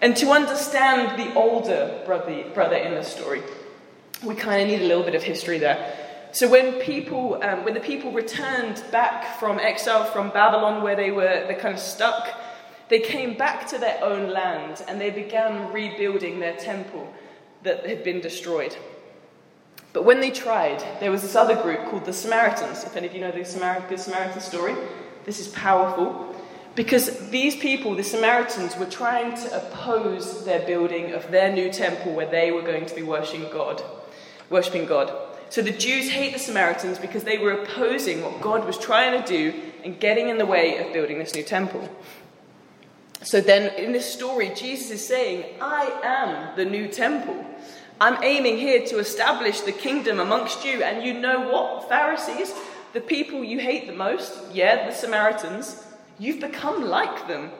And 0.00 0.16
to 0.16 0.30
understand 0.30 1.20
the 1.20 1.34
older 1.34 2.00
brother, 2.06 2.46
brother 2.54 2.76
in 2.76 2.94
the 2.94 3.04
story, 3.04 3.42
we 4.24 4.34
kind 4.34 4.62
of 4.62 4.68
need 4.68 4.80
a 4.82 4.88
little 4.88 5.04
bit 5.04 5.14
of 5.14 5.22
history 5.22 5.58
there. 5.58 6.30
So 6.32 6.48
when 6.48 6.80
people, 6.80 7.42
um, 7.42 7.62
when 7.66 7.74
the 7.74 7.80
people 7.80 8.10
returned 8.10 8.82
back 8.90 9.38
from 9.38 9.58
exile 9.58 10.04
from 10.04 10.30
Babylon, 10.30 10.82
where 10.82 10.96
they 10.96 11.10
were, 11.10 11.44
they 11.46 11.56
kind 11.56 11.74
of 11.74 11.80
stuck, 11.80 12.26
they 12.90 13.00
came 13.00 13.34
back 13.34 13.68
to 13.68 13.78
their 13.78 14.02
own 14.02 14.30
land 14.30 14.82
and 14.86 15.00
they 15.00 15.10
began 15.10 15.72
rebuilding 15.72 16.40
their 16.40 16.56
temple 16.56 17.10
that 17.62 17.86
had 17.86 18.02
been 18.02 18.20
destroyed. 18.20 18.76
But 19.92 20.04
when 20.04 20.20
they 20.20 20.30
tried, 20.30 20.84
there 20.98 21.10
was 21.10 21.22
this 21.22 21.36
other 21.36 21.60
group 21.60 21.88
called 21.88 22.04
the 22.04 22.12
Samaritans. 22.12 22.84
If 22.84 22.96
any 22.96 23.06
of 23.06 23.14
you 23.14 23.20
know 23.20 23.30
the 23.30 23.44
Samaritan, 23.44 24.40
story, 24.40 24.74
this 25.24 25.40
is 25.40 25.48
powerful. 25.48 26.34
Because 26.74 27.30
these 27.30 27.56
people, 27.56 27.94
the 27.94 28.02
Samaritans, 28.02 28.76
were 28.76 28.86
trying 28.86 29.36
to 29.36 29.56
oppose 29.56 30.44
their 30.44 30.64
building 30.66 31.12
of 31.12 31.30
their 31.30 31.52
new 31.52 31.72
temple 31.72 32.12
where 32.12 32.30
they 32.30 32.50
were 32.50 32.62
going 32.62 32.86
to 32.86 32.94
be 32.94 33.02
worshipping 33.02 33.50
God. 33.52 33.82
Worshipping 34.48 34.86
God. 34.86 35.12
So 35.48 35.62
the 35.62 35.72
Jews 35.72 36.08
hate 36.08 36.32
the 36.32 36.38
Samaritans 36.38 36.98
because 36.98 37.24
they 37.24 37.38
were 37.38 37.52
opposing 37.52 38.22
what 38.22 38.40
God 38.40 38.64
was 38.64 38.78
trying 38.78 39.20
to 39.20 39.26
do 39.26 39.60
and 39.84 39.98
getting 39.98 40.28
in 40.28 40.38
the 40.38 40.46
way 40.46 40.78
of 40.78 40.92
building 40.92 41.18
this 41.18 41.34
new 41.34 41.42
temple. 41.42 41.88
So 43.22 43.40
then, 43.40 43.74
in 43.74 43.92
this 43.92 44.10
story, 44.10 44.50
Jesus 44.54 44.90
is 44.90 45.06
saying, 45.06 45.44
I 45.60 45.86
am 46.02 46.56
the 46.56 46.64
new 46.64 46.88
temple. 46.88 47.44
I'm 48.00 48.22
aiming 48.24 48.56
here 48.56 48.86
to 48.86 48.98
establish 48.98 49.60
the 49.60 49.72
kingdom 49.72 50.20
amongst 50.20 50.64
you. 50.64 50.82
And 50.82 51.04
you 51.04 51.12
know 51.12 51.50
what, 51.50 51.88
Pharisees? 51.88 52.54
The 52.94 53.00
people 53.00 53.44
you 53.44 53.58
hate 53.58 53.86
the 53.86 53.92
most, 53.92 54.32
yeah, 54.54 54.88
the 54.88 54.94
Samaritans, 54.94 55.84
you've 56.18 56.40
become 56.40 56.84
like 56.86 57.28
them. 57.28 57.50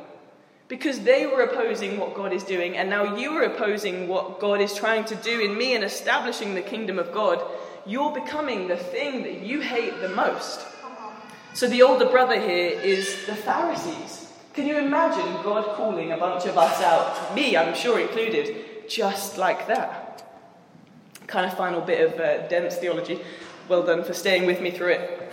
Because 0.66 1.00
they 1.00 1.26
were 1.26 1.42
opposing 1.42 1.98
what 1.98 2.14
God 2.14 2.32
is 2.32 2.44
doing, 2.44 2.76
and 2.76 2.88
now 2.88 3.16
you 3.16 3.32
are 3.32 3.42
opposing 3.42 4.08
what 4.08 4.40
God 4.40 4.60
is 4.60 4.72
trying 4.72 5.04
to 5.06 5.16
do 5.16 5.40
in 5.40 5.58
me 5.58 5.74
and 5.74 5.84
establishing 5.84 6.54
the 6.54 6.62
kingdom 6.62 6.98
of 6.98 7.12
God. 7.12 7.42
You're 7.84 8.12
becoming 8.12 8.68
the 8.68 8.76
thing 8.76 9.24
that 9.24 9.40
you 9.40 9.60
hate 9.60 10.00
the 10.00 10.08
most. 10.08 10.64
So 11.52 11.68
the 11.68 11.82
older 11.82 12.06
brother 12.06 12.40
here 12.40 12.80
is 12.80 13.26
the 13.26 13.34
Pharisees. 13.34 14.19
Can 14.54 14.66
you 14.66 14.78
imagine 14.78 15.42
God 15.42 15.76
calling 15.76 16.12
a 16.12 16.16
bunch 16.16 16.46
of 16.46 16.58
us 16.58 16.82
out, 16.82 17.34
me, 17.34 17.56
I'm 17.56 17.74
sure 17.74 18.00
included, 18.00 18.88
just 18.88 19.38
like 19.38 19.66
that? 19.68 20.24
Kind 21.26 21.46
of 21.46 21.56
final 21.56 21.80
bit 21.80 22.12
of 22.12 22.20
uh, 22.20 22.48
dense 22.48 22.76
theology. 22.76 23.20
Well 23.68 23.84
done 23.84 24.02
for 24.02 24.12
staying 24.12 24.46
with 24.46 24.60
me 24.60 24.72
through 24.72 24.92
it, 24.94 25.32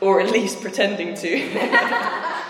or 0.00 0.20
at 0.20 0.30
least 0.30 0.60
pretending 0.60 1.14
to. 1.16 2.38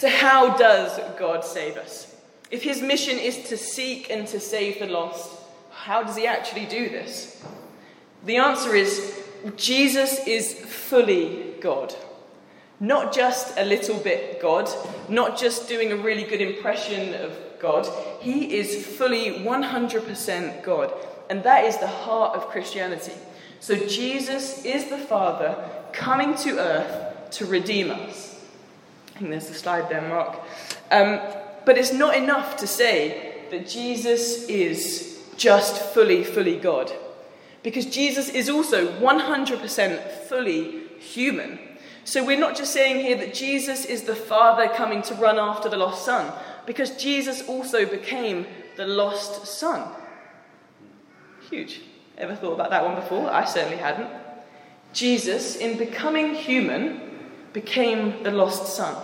So, 0.00 0.08
how 0.08 0.56
does 0.56 0.98
God 1.18 1.44
save 1.44 1.76
us? 1.76 2.16
If 2.50 2.62
his 2.62 2.80
mission 2.80 3.18
is 3.18 3.50
to 3.50 3.58
seek 3.58 4.08
and 4.08 4.26
to 4.28 4.40
save 4.40 4.78
the 4.78 4.86
lost, 4.86 5.30
how 5.70 6.02
does 6.02 6.16
he 6.16 6.26
actually 6.26 6.64
do 6.64 6.88
this? 6.88 7.44
The 8.24 8.38
answer 8.38 8.74
is 8.74 9.22
Jesus 9.56 10.26
is 10.26 10.54
fully 10.54 11.52
God. 11.60 11.94
Not 12.80 13.12
just 13.12 13.56
a 13.58 13.64
little 13.64 13.98
bit 13.98 14.40
God, 14.40 14.68
not 15.08 15.38
just 15.38 15.68
doing 15.68 15.92
a 15.92 15.96
really 15.96 16.24
good 16.24 16.40
impression 16.40 17.14
of 17.14 17.36
God. 17.60 17.86
He 18.20 18.56
is 18.56 18.86
fully 18.86 19.32
100% 19.40 20.62
God. 20.62 20.92
And 21.28 21.42
that 21.44 21.66
is 21.66 21.76
the 21.76 21.86
heart 21.86 22.34
of 22.34 22.48
Christianity. 22.48 23.12
So 23.60 23.76
Jesus 23.76 24.64
is 24.64 24.86
the 24.86 24.98
Father 24.98 25.56
coming 25.92 26.34
to 26.36 26.58
earth 26.58 27.30
to 27.32 27.46
redeem 27.46 27.90
us 27.90 28.30
I 29.20 29.24
think 29.24 29.32
there's 29.32 29.50
a 29.50 29.54
slide 29.54 29.90
there, 29.90 30.00
Mark. 30.00 30.38
Um, 30.90 31.20
but 31.66 31.76
it's 31.76 31.92
not 31.92 32.16
enough 32.16 32.56
to 32.56 32.66
say 32.66 33.44
that 33.50 33.68
Jesus 33.68 34.48
is 34.48 35.22
just 35.36 35.76
fully, 35.92 36.24
fully 36.24 36.56
God. 36.56 36.90
Because 37.62 37.84
Jesus 37.84 38.30
is 38.30 38.48
also 38.48 38.90
100% 38.98 40.10
fully 40.26 40.86
human. 40.98 41.58
So 42.04 42.24
we're 42.24 42.38
not 42.38 42.56
just 42.56 42.72
saying 42.72 43.04
here 43.04 43.16
that 43.18 43.34
Jesus 43.34 43.84
is 43.84 44.02
the 44.02 44.16
Father 44.16 44.68
coming 44.68 45.02
to 45.02 45.14
run 45.14 45.38
after 45.38 45.68
the 45.68 45.76
lost 45.76 46.04
Son, 46.04 46.32
because 46.66 46.96
Jesus 46.96 47.46
also 47.48 47.86
became 47.86 48.46
the 48.76 48.86
lost 48.86 49.46
Son. 49.46 49.88
Huge. 51.50 51.82
Ever 52.16 52.34
thought 52.34 52.52
about 52.52 52.70
that 52.70 52.84
one 52.84 52.96
before? 52.96 53.30
I 53.30 53.44
certainly 53.44 53.78
hadn't. 53.78 54.10
Jesus, 54.92 55.56
in 55.56 55.78
becoming 55.78 56.34
human, 56.34 57.00
became 57.52 58.22
the 58.22 58.30
lost 58.30 58.74
Son. 58.74 58.96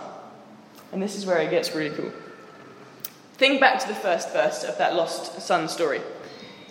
And 0.91 1.01
this 1.01 1.15
is 1.15 1.25
where 1.25 1.39
it 1.39 1.49
gets 1.49 1.73
really 1.75 1.95
cool. 1.95 2.11
Think 3.37 3.59
back 3.59 3.79
to 3.79 3.87
the 3.87 3.95
first 3.95 4.33
verse 4.33 4.63
of 4.63 4.77
that 4.79 4.95
lost 4.95 5.41
son 5.41 5.69
story. 5.69 6.01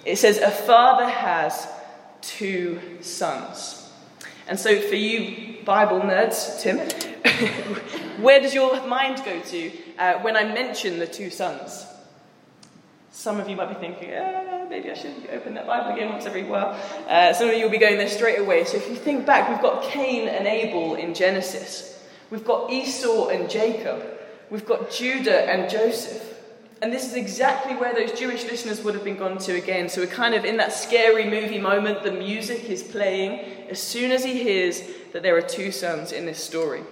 It 0.05 0.17
says, 0.17 0.39
A 0.39 0.51
father 0.51 1.09
has 1.09 1.69
two 2.23 2.81
sons. 3.01 3.89
And 4.49 4.59
so, 4.59 4.81
for 4.81 4.97
you 4.97 5.46
Bible 5.67 5.99
nerds, 5.99 6.61
Tim, 6.61 6.79
where 8.23 8.41
does 8.41 8.55
your 8.55 8.87
mind 8.87 9.21
go 9.25 9.41
to 9.41 9.73
uh, 9.99 10.15
when 10.21 10.37
I 10.37 10.45
mention 10.45 11.01
the 11.01 11.09
two 11.09 11.29
sons? 11.29 11.85
Some 13.11 13.41
of 13.41 13.49
you 13.49 13.57
might 13.57 13.71
be 13.71 13.75
thinking, 13.75 14.13
ah, 14.17 14.67
maybe 14.71 14.93
I 14.93 14.95
should 14.95 15.29
open 15.33 15.55
that 15.55 15.67
Bible 15.67 15.93
again 15.93 16.11
once 16.11 16.25
every 16.25 16.45
while. 16.45 16.79
Uh, 17.09 17.33
some 17.33 17.49
of 17.49 17.57
you 17.57 17.65
will 17.65 17.71
be 17.73 17.79
going 17.79 17.99
there 17.99 18.09
straight 18.09 18.39
away. 18.39 18.63
So 18.63 18.77
if 18.77 18.89
you 18.89 18.95
think 18.95 19.27
back, 19.27 19.49
we've 19.49 19.61
got 19.61 19.83
Cain 19.83 20.29
and 20.29 20.47
Abel 20.47 20.95
in 20.95 21.15
Genesis. 21.15 22.01
We've 22.31 22.45
got 22.45 22.71
Esau 22.71 23.29
and 23.31 23.51
Jacob. 23.51 24.05
We've 24.51 24.67
got 24.67 24.93
Judah 24.93 25.51
and 25.51 25.69
Joseph. 25.69 26.36
And 26.83 26.93
this 26.93 27.07
is 27.07 27.15
exactly 27.15 27.75
where 27.75 27.95
those 27.95 28.13
Jewish 28.13 28.45
listeners 28.45 28.85
would 28.85 28.95
have 28.95 29.05
been 29.05 29.17
gone 29.17 29.39
to 29.39 29.55
again. 29.55 29.89
So 29.89 30.03
we're 30.03 30.09
kind 30.09 30.35
of 30.35 30.45
in 30.45 30.59
that 30.59 30.75
scary 30.75 31.25
movie 31.25 31.59
moment. 31.59 32.03
The 32.03 32.13
music 32.13 32.69
is 32.69 32.83
playing 32.83 33.41
as 33.71 33.81
soon 33.81 34.11
as 34.11 34.23
he 34.23 34.43
hears 34.43 34.83
that 35.13 35.23
there 35.23 35.37
are 35.37 35.43
two 35.43 35.73
sons 35.73 36.13
in 36.13 36.27
this 36.27 36.43
story. 36.43 36.83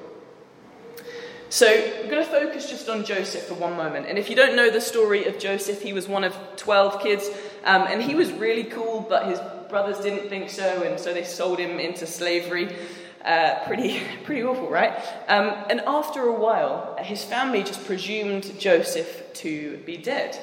So 1.50 1.66
we're 1.66 2.10
going 2.10 2.24
to 2.24 2.30
focus 2.30 2.68
just 2.68 2.88
on 2.88 3.04
Joseph 3.04 3.44
for 3.44 3.54
one 3.54 3.76
moment. 3.76 4.06
And 4.08 4.18
if 4.18 4.30
you 4.30 4.34
don't 4.34 4.56
know 4.56 4.70
the 4.70 4.80
story 4.80 5.26
of 5.26 5.38
Joseph, 5.38 5.82
he 5.82 5.92
was 5.92 6.08
one 6.08 6.24
of 6.24 6.34
12 6.56 7.02
kids. 7.02 7.28
Um, 7.64 7.82
and 7.82 8.02
he 8.02 8.14
was 8.14 8.32
really 8.32 8.64
cool, 8.64 9.06
but 9.08 9.26
his 9.26 9.38
brothers 9.68 9.98
didn't 10.00 10.28
think 10.30 10.48
so. 10.48 10.82
And 10.82 10.98
so 10.98 11.12
they 11.12 11.24
sold 11.24 11.58
him 11.58 11.78
into 11.78 12.06
slavery. 12.06 12.74
Uh, 13.24 13.64
pretty, 13.64 14.02
pretty 14.24 14.42
awful, 14.42 14.68
right? 14.68 14.92
Um, 15.28 15.54
and 15.70 15.80
after 15.80 16.22
a 16.22 16.32
while, 16.32 16.96
his 17.00 17.24
family 17.24 17.62
just 17.62 17.84
presumed 17.86 18.58
Joseph 18.60 19.32
to 19.34 19.78
be 19.78 19.96
dead. 19.96 20.38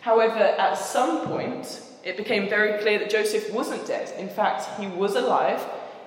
However, 0.00 0.38
at 0.38 0.74
some 0.78 1.26
point, 1.26 1.82
it 2.02 2.16
became 2.16 2.48
very 2.48 2.80
clear 2.80 2.98
that 3.00 3.10
Joseph 3.10 3.52
wasn't 3.52 3.86
dead. 3.86 4.18
In 4.18 4.30
fact, 4.30 4.80
he 4.80 4.86
was 4.86 5.14
alive, 5.14 5.62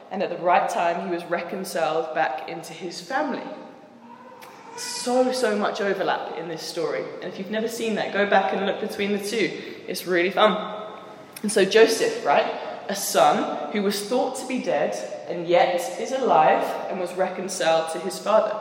and 0.10 0.24
at 0.24 0.32
the 0.32 0.38
right 0.38 0.68
time, 0.68 1.08
he 1.08 1.14
was 1.14 1.24
reconciled 1.26 2.16
back 2.16 2.50
into 2.50 2.74
his 2.74 3.00
family. 3.00 3.44
So, 4.76 5.32
so 5.32 5.56
much 5.56 5.80
overlap 5.80 6.36
in 6.40 6.48
this 6.48 6.64
story. 6.64 7.04
And 7.22 7.26
if 7.26 7.38
you've 7.38 7.52
never 7.52 7.68
seen 7.68 7.94
that, 7.96 8.12
go 8.12 8.28
back 8.28 8.54
and 8.54 8.66
look 8.66 8.82
between 8.82 9.12
the 9.12 9.24
two. 9.24 9.62
It's 9.88 10.08
really 10.08 10.32
fun. 10.32 10.88
And 11.44 11.52
so, 11.52 11.64
Joseph, 11.64 12.26
right? 12.26 12.52
A 12.90 12.96
son 12.96 13.72
who 13.72 13.84
was 13.84 14.04
thought 14.04 14.38
to 14.38 14.48
be 14.48 14.64
dead 14.64 15.13
and 15.28 15.48
yet 15.48 16.00
is 16.00 16.12
alive 16.12 16.64
and 16.90 17.00
was 17.00 17.14
reconciled 17.14 17.92
to 17.94 18.00
his 18.00 18.20
father. 18.20 18.56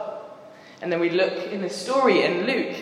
And 0.81 0.91
then 0.91 1.01
we 1.01 1.11
look 1.11 1.53
in 1.53 1.63
the 1.63 1.71
story 1.71 2.23
in 2.23 2.47
Luke, 2.47 2.77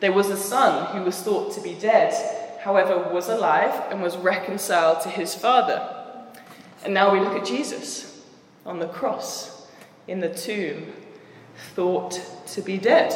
there 0.00 0.12
was 0.12 0.30
a 0.30 0.36
son 0.36 0.96
who 0.96 1.04
was 1.04 1.20
thought 1.20 1.52
to 1.54 1.60
be 1.60 1.74
dead, 1.74 2.12
however, 2.60 3.10
was 3.12 3.28
alive 3.28 3.84
and 3.90 4.02
was 4.02 4.16
reconciled 4.16 5.00
to 5.02 5.08
his 5.08 5.34
father. 5.34 5.88
And 6.84 6.94
now 6.94 7.12
we 7.12 7.20
look 7.20 7.34
at 7.34 7.46
Jesus 7.46 8.24
on 8.66 8.78
the 8.78 8.88
cross, 8.88 9.68
in 10.08 10.20
the 10.20 10.32
tomb, 10.32 10.92
thought 11.74 12.20
to 12.48 12.62
be 12.62 12.78
dead. 12.78 13.12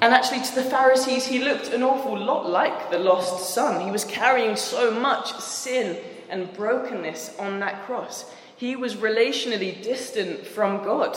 And 0.00 0.14
actually, 0.14 0.42
to 0.42 0.54
the 0.54 0.64
Pharisees, 0.64 1.26
he 1.26 1.38
looked 1.38 1.68
an 1.68 1.82
awful 1.82 2.18
lot 2.18 2.48
like 2.48 2.90
the 2.90 2.98
lost 2.98 3.54
son. 3.54 3.84
He 3.84 3.90
was 3.90 4.04
carrying 4.04 4.56
so 4.56 4.90
much 4.90 5.38
sin 5.38 5.96
and 6.28 6.52
brokenness 6.54 7.36
on 7.38 7.60
that 7.60 7.84
cross 7.84 8.24
he 8.62 8.76
was 8.76 8.94
relationally 8.94 9.82
distant 9.82 10.46
from 10.46 10.84
God. 10.84 11.16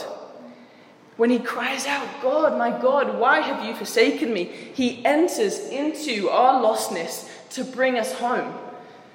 When 1.16 1.30
he 1.30 1.38
cries 1.38 1.86
out, 1.86 2.08
God, 2.20 2.58
my 2.58 2.70
God, 2.70 3.20
why 3.20 3.38
have 3.38 3.64
you 3.64 3.72
forsaken 3.72 4.32
me? 4.32 4.46
He 4.74 5.04
enters 5.04 5.60
into 5.68 6.28
our 6.28 6.60
lostness 6.60 7.30
to 7.50 7.62
bring 7.62 8.00
us 8.00 8.12
home. 8.14 8.52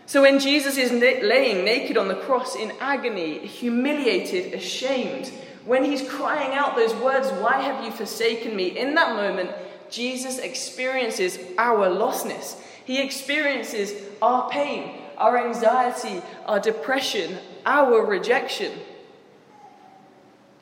So 0.06 0.22
when 0.22 0.40
Jesus 0.40 0.78
is 0.78 0.94
na- 0.94 1.28
laying 1.28 1.66
naked 1.66 1.98
on 1.98 2.08
the 2.08 2.16
cross 2.16 2.56
in 2.56 2.72
agony, 2.80 3.40
humiliated, 3.40 4.54
ashamed, 4.54 5.28
when 5.66 5.84
he's 5.84 6.10
crying 6.10 6.54
out 6.54 6.78
those 6.78 6.96
words, 6.96 7.28
Why 7.44 7.60
have 7.62 7.84
you 7.84 7.92
forsaken 7.92 8.56
me? 8.56 8.80
In 8.80 8.96
that 8.96 9.18
moment, 9.18 9.52
Jesus 9.90 10.38
experiences 10.38 11.38
our 11.58 11.90
lostness. 11.90 12.56
He 12.86 13.02
experiences 13.02 13.92
our 14.22 14.50
pain, 14.50 15.02
our 15.18 15.38
anxiety, 15.46 16.22
our 16.46 16.62
depression, 16.62 17.38
our 17.66 18.06
rejection. 18.06 18.72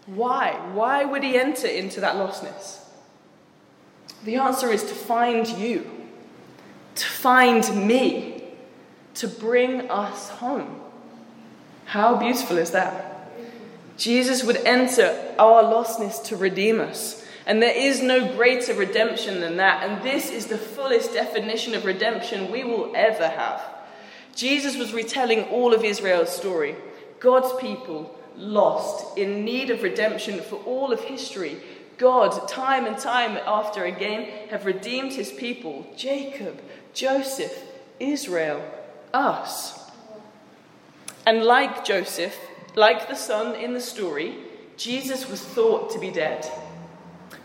Why? 0.05 0.53
Why 0.73 1.05
would 1.05 1.23
he 1.23 1.37
enter 1.37 1.67
into 1.67 2.01
that 2.01 2.15
lostness? 2.15 2.79
The 4.23 4.35
answer 4.35 4.69
is 4.69 4.83
to 4.83 4.95
find 4.95 5.47
you, 5.47 5.89
to 6.95 7.05
find 7.05 7.87
me, 7.87 8.43
to 9.15 9.27
bring 9.27 9.89
us 9.89 10.29
home. 10.29 10.81
How 11.85 12.17
beautiful 12.17 12.57
is 12.57 12.71
that? 12.71 13.31
Jesus 13.97 14.43
would 14.43 14.57
enter 14.57 15.35
our 15.37 15.63
lostness 15.63 16.23
to 16.25 16.37
redeem 16.37 16.79
us. 16.79 17.25
And 17.45 17.61
there 17.61 17.75
is 17.75 18.01
no 18.01 18.35
greater 18.35 18.73
redemption 18.73 19.41
than 19.41 19.57
that. 19.57 19.83
And 19.83 20.03
this 20.03 20.29
is 20.29 20.47
the 20.47 20.57
fullest 20.57 21.13
definition 21.13 21.73
of 21.73 21.83
redemption 21.83 22.51
we 22.51 22.63
will 22.63 22.91
ever 22.95 23.27
have. 23.27 23.61
Jesus 24.35 24.77
was 24.77 24.93
retelling 24.93 25.43
all 25.45 25.73
of 25.73 25.83
Israel's 25.83 26.29
story. 26.29 26.75
God's 27.19 27.53
people 27.59 28.15
lost, 28.35 29.17
in 29.17 29.43
need 29.43 29.69
of 29.69 29.83
redemption 29.83 30.39
for 30.39 30.55
all 30.57 30.93
of 30.93 31.01
history. 31.01 31.57
God, 31.97 32.47
time 32.47 32.85
and 32.85 32.97
time 32.97 33.37
after 33.45 33.83
again, 33.83 34.47
have 34.49 34.65
redeemed 34.65 35.13
his 35.13 35.31
people 35.31 35.85
Jacob, 35.97 36.61
Joseph, 36.93 37.53
Israel, 37.99 38.63
us. 39.13 39.91
And 41.25 41.43
like 41.43 41.83
Joseph, 41.83 42.35
like 42.75 43.09
the 43.09 43.15
son 43.15 43.55
in 43.55 43.73
the 43.73 43.81
story, 43.81 44.37
Jesus 44.77 45.29
was 45.29 45.41
thought 45.41 45.91
to 45.91 45.99
be 45.99 46.09
dead. 46.09 46.49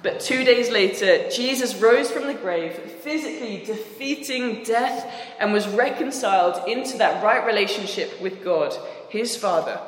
But 0.04 0.20
two 0.20 0.44
days 0.44 0.70
later, 0.70 1.28
Jesus 1.30 1.74
rose 1.76 2.10
from 2.10 2.26
the 2.26 2.34
grave, 2.34 2.74
physically 2.74 3.64
defeating 3.64 4.62
death, 4.62 5.10
and 5.40 5.52
was 5.52 5.66
reconciled 5.66 6.68
into 6.68 6.98
that 6.98 7.24
right 7.24 7.44
relationship 7.44 8.20
with 8.20 8.44
God, 8.44 8.76
his 9.14 9.36
Father. 9.36 9.80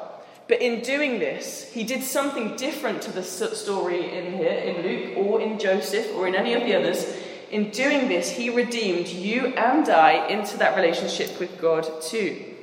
But 0.49 0.62
in 0.62 0.81
doing 0.81 1.19
this, 1.19 1.71
he 1.73 1.83
did 1.83 2.05
something 2.05 2.55
different 2.57 3.03
to 3.03 3.11
the 3.11 3.25
story 3.25 4.17
in 4.17 4.33
here, 4.35 4.53
in 4.53 4.83
Luke, 4.83 5.17
or 5.17 5.41
in 5.41 5.59
Joseph, 5.59 6.15
or 6.15 6.29
in 6.29 6.37
any 6.37 6.55
of 6.55 6.62
the 6.62 6.77
others. 6.77 7.05
In 7.51 7.71
doing 7.71 8.09
this, 8.09 8.31
he 8.31 8.51
redeemed 8.51 9.09
you 9.09 9.47
and 9.47 9.89
I 9.89 10.29
into 10.29 10.57
that 10.59 10.77
relationship 10.77 11.41
with 11.41 11.61
God 11.61 12.01
too. 12.01 12.55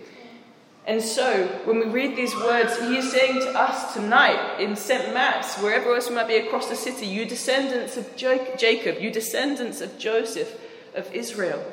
And 0.85 1.01
so, 1.01 1.47
when 1.65 1.79
we 1.79 1.85
read 1.85 2.15
these 2.15 2.35
words, 2.35 2.77
he 2.79 2.97
is 2.97 3.11
saying 3.11 3.39
to 3.39 3.57
us 3.57 3.93
tonight 3.93 4.59
in 4.59 4.75
St. 4.75 5.13
Matt's, 5.13 5.57
wherever 5.57 5.93
else 5.93 6.09
we 6.09 6.15
might 6.15 6.27
be 6.27 6.35
across 6.35 6.67
the 6.67 6.75
city, 6.75 7.05
you 7.05 7.25
descendants 7.25 7.95
of 7.95 8.15
Jacob, 8.17 9.01
you 9.01 9.09
descendants 9.09 9.79
of 9.79 9.97
Joseph, 9.97 10.59
of 10.95 11.13
Israel, 11.13 11.63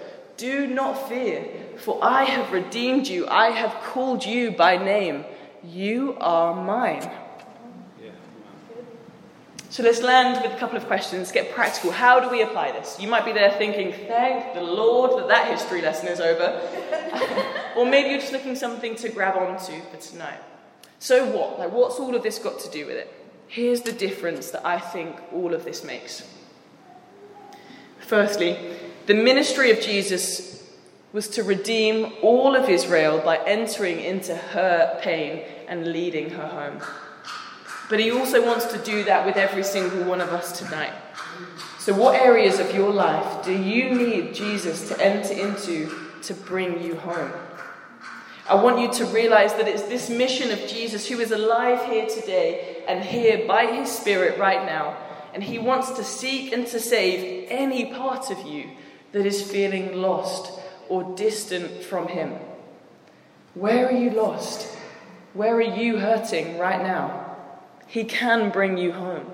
do 0.41 0.67
not 0.67 1.09
fear, 1.09 1.47
for 1.77 2.03
I 2.03 2.25
have 2.25 2.51
redeemed 2.51 3.07
you, 3.07 3.29
I 3.29 3.51
have 3.51 3.75
called 3.83 4.25
you 4.25 4.51
by 4.51 4.79
name, 4.79 5.27
you 5.63 6.17
are 6.19 6.55
mine. 6.55 7.11
So 9.69 9.85
let's 9.85 10.03
land 10.03 10.43
with 10.43 10.53
a 10.53 10.57
couple 10.57 10.77
of 10.77 10.87
questions, 10.87 11.31
get 11.31 11.53
practical. 11.55 11.93
How 11.93 12.19
do 12.19 12.29
we 12.29 12.43
apply 12.43 12.73
this? 12.73 12.99
You 12.99 13.07
might 13.07 13.25
be 13.25 13.31
there 13.33 13.53
thinking, 13.53 13.93
thank 13.93 14.55
the 14.55 14.63
Lord 14.63 15.21
that 15.21 15.29
that 15.29 15.49
history 15.49 15.81
lesson 15.81 16.09
is 16.09 16.21
over. 16.21 16.61
or 17.77 17.87
maybe 17.87 18.09
you're 18.09 18.19
just 18.19 18.33
looking 18.33 18.57
something 18.57 18.97
to 18.97 19.09
grab 19.11 19.37
onto 19.37 19.81
for 19.93 19.97
tonight. 19.99 20.41
So 20.99 21.25
what? 21.25 21.61
Like, 21.61 21.71
what's 21.71 22.01
all 22.01 22.17
of 22.17 22.25
this 22.25 22.41
got 22.41 22.59
to 22.61 22.71
do 22.71 22.85
with 22.85 22.97
it? 22.97 23.15
Here's 23.47 23.83
the 23.83 23.93
difference 23.93 24.51
that 24.51 24.67
I 24.67 24.81
think 24.81 25.17
all 25.33 25.55
of 25.55 25.65
this 25.65 25.85
makes. 25.85 26.29
Firstly, 28.01 28.59
the 29.11 29.17
ministry 29.17 29.73
of 29.73 29.81
Jesus 29.81 30.65
was 31.13 31.27
to 31.27 31.43
redeem 31.43 32.13
all 32.23 32.55
of 32.55 32.69
Israel 32.69 33.19
by 33.19 33.39
entering 33.39 33.99
into 33.99 34.37
her 34.37 35.01
pain 35.03 35.43
and 35.67 35.89
leading 35.89 36.31
her 36.31 36.47
home. 36.47 36.81
But 37.89 37.99
He 37.99 38.13
also 38.13 38.47
wants 38.47 38.67
to 38.67 38.79
do 38.79 39.03
that 39.03 39.27
with 39.27 39.35
every 39.35 39.65
single 39.65 40.05
one 40.05 40.21
of 40.21 40.29
us 40.29 40.61
tonight. 40.61 40.93
So, 41.81 41.93
what 41.93 42.23
areas 42.23 42.61
of 42.61 42.73
your 42.73 42.93
life 42.93 43.45
do 43.45 43.53
you 43.53 43.93
need 43.93 44.33
Jesus 44.33 44.87
to 44.91 45.05
enter 45.05 45.35
into 45.35 45.93
to 46.23 46.33
bring 46.33 46.81
you 46.81 46.95
home? 46.95 47.33
I 48.49 48.55
want 48.63 48.79
you 48.79 48.93
to 49.05 49.13
realize 49.13 49.55
that 49.55 49.67
it's 49.67 49.83
this 49.83 50.09
mission 50.09 50.53
of 50.53 50.69
Jesus 50.69 51.09
who 51.09 51.19
is 51.19 51.33
alive 51.33 51.85
here 51.87 52.07
today 52.07 52.85
and 52.87 53.05
here 53.05 53.45
by 53.49 53.67
His 53.67 53.91
Spirit 53.91 54.39
right 54.39 54.65
now. 54.65 54.97
And 55.35 55.43
He 55.43 55.59
wants 55.59 55.91
to 55.97 56.05
seek 56.05 56.53
and 56.53 56.65
to 56.69 56.79
save 56.79 57.49
any 57.51 57.87
part 57.93 58.31
of 58.31 58.47
you 58.47 58.71
that 59.13 59.27
is 59.27 59.43
feeling 59.43 60.01
lost 60.01 60.59
or 60.89 61.15
distant 61.17 61.83
from 61.83 62.09
Him. 62.09 62.35
Where 63.55 63.89
are 63.89 63.93
you 63.93 64.11
lost? 64.11 64.77
Where 65.33 65.55
are 65.57 65.61
you 65.61 65.99
hurting 65.99 66.59
right 66.59 66.83
now? 66.83 67.37
He 67.87 68.05
can 68.05 68.51
bring 68.51 68.79
you 68.79 68.93
home. 68.93 69.27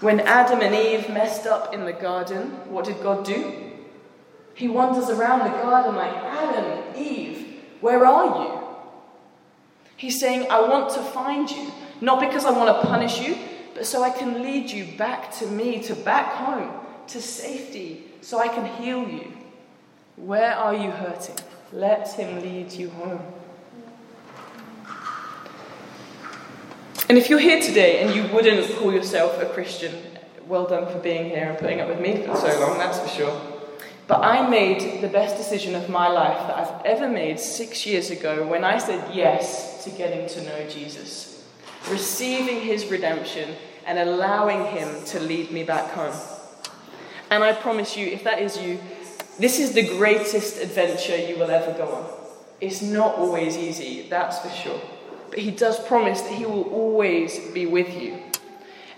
When 0.00 0.20
Adam 0.20 0.60
and 0.60 0.74
Eve 0.74 1.08
messed 1.08 1.46
up 1.46 1.72
in 1.72 1.84
the 1.84 1.92
garden, 1.92 2.50
what 2.68 2.84
did 2.84 3.02
God 3.02 3.24
do? 3.24 3.72
He 4.54 4.68
wanders 4.68 5.08
around 5.08 5.40
the 5.40 5.56
garden 5.62 5.96
like, 5.96 6.14
Adam, 6.14 6.96
Eve, 6.96 7.62
where 7.80 8.04
are 8.04 8.44
you? 8.44 8.60
He's 9.96 10.20
saying, 10.20 10.46
I 10.50 10.60
want 10.60 10.90
to 10.94 11.00
find 11.00 11.50
you, 11.50 11.72
not 12.00 12.20
because 12.20 12.44
I 12.44 12.50
want 12.50 12.80
to 12.80 12.86
punish 12.86 13.20
you, 13.20 13.36
but 13.74 13.86
so 13.86 14.02
I 14.02 14.10
can 14.10 14.42
lead 14.42 14.70
you 14.70 14.84
back 14.96 15.32
to 15.38 15.46
me, 15.46 15.82
to 15.84 15.94
back 15.94 16.32
home, 16.34 16.70
to 17.08 17.20
safety, 17.20 18.04
so 18.20 18.38
I 18.38 18.48
can 18.48 18.66
heal 18.82 19.08
you. 19.08 19.32
Where 20.16 20.54
are 20.54 20.74
you 20.74 20.90
hurting? 20.90 21.36
Let 21.72 22.12
him 22.12 22.40
lead 22.40 22.72
you 22.72 22.90
home. 22.90 23.20
And 27.08 27.18
if 27.18 27.28
you're 27.28 27.38
here 27.38 27.60
today 27.60 28.00
and 28.00 28.14
you 28.14 28.32
wouldn't 28.32 28.74
call 28.76 28.92
yourself 28.92 29.40
a 29.42 29.46
Christian, 29.46 29.94
well 30.46 30.66
done 30.66 30.90
for 30.90 30.98
being 31.00 31.30
here 31.30 31.50
and 31.50 31.58
putting 31.58 31.80
up 31.80 31.88
with 31.88 32.00
me 32.00 32.22
for 32.22 32.36
so 32.36 32.60
long, 32.60 32.78
that's 32.78 32.98
for 32.98 33.08
sure. 33.08 33.40
But 34.06 34.22
I 34.22 34.48
made 34.48 35.00
the 35.00 35.08
best 35.08 35.36
decision 35.36 35.74
of 35.74 35.88
my 35.88 36.08
life 36.08 36.46
that 36.46 36.56
I've 36.56 36.84
ever 36.84 37.08
made 37.08 37.40
six 37.40 37.86
years 37.86 38.10
ago 38.10 38.46
when 38.46 38.62
I 38.62 38.78
said 38.78 39.14
yes 39.14 39.82
to 39.84 39.90
getting 39.90 40.28
to 40.28 40.42
know 40.44 40.68
Jesus, 40.68 41.44
receiving 41.90 42.60
his 42.60 42.86
redemption, 42.86 43.54
and 43.86 43.98
allowing 43.98 44.66
him 44.66 45.04
to 45.06 45.20
lead 45.20 45.50
me 45.50 45.62
back 45.62 45.90
home. 45.90 46.14
And 47.30 47.42
I 47.42 47.52
promise 47.52 47.96
you, 47.96 48.06
if 48.06 48.24
that 48.24 48.40
is 48.40 48.58
you, 48.58 48.78
this 49.38 49.58
is 49.58 49.72
the 49.72 49.82
greatest 49.96 50.60
adventure 50.62 51.16
you 51.16 51.36
will 51.36 51.50
ever 51.50 51.72
go 51.72 51.88
on. 51.88 52.10
It's 52.60 52.82
not 52.82 53.16
always 53.16 53.56
easy, 53.56 54.06
that's 54.08 54.38
for 54.38 54.50
sure. 54.50 54.80
But 55.30 55.40
he 55.40 55.50
does 55.50 55.84
promise 55.86 56.20
that 56.22 56.32
he 56.32 56.46
will 56.46 56.64
always 56.64 57.38
be 57.52 57.66
with 57.66 58.00
you. 58.00 58.18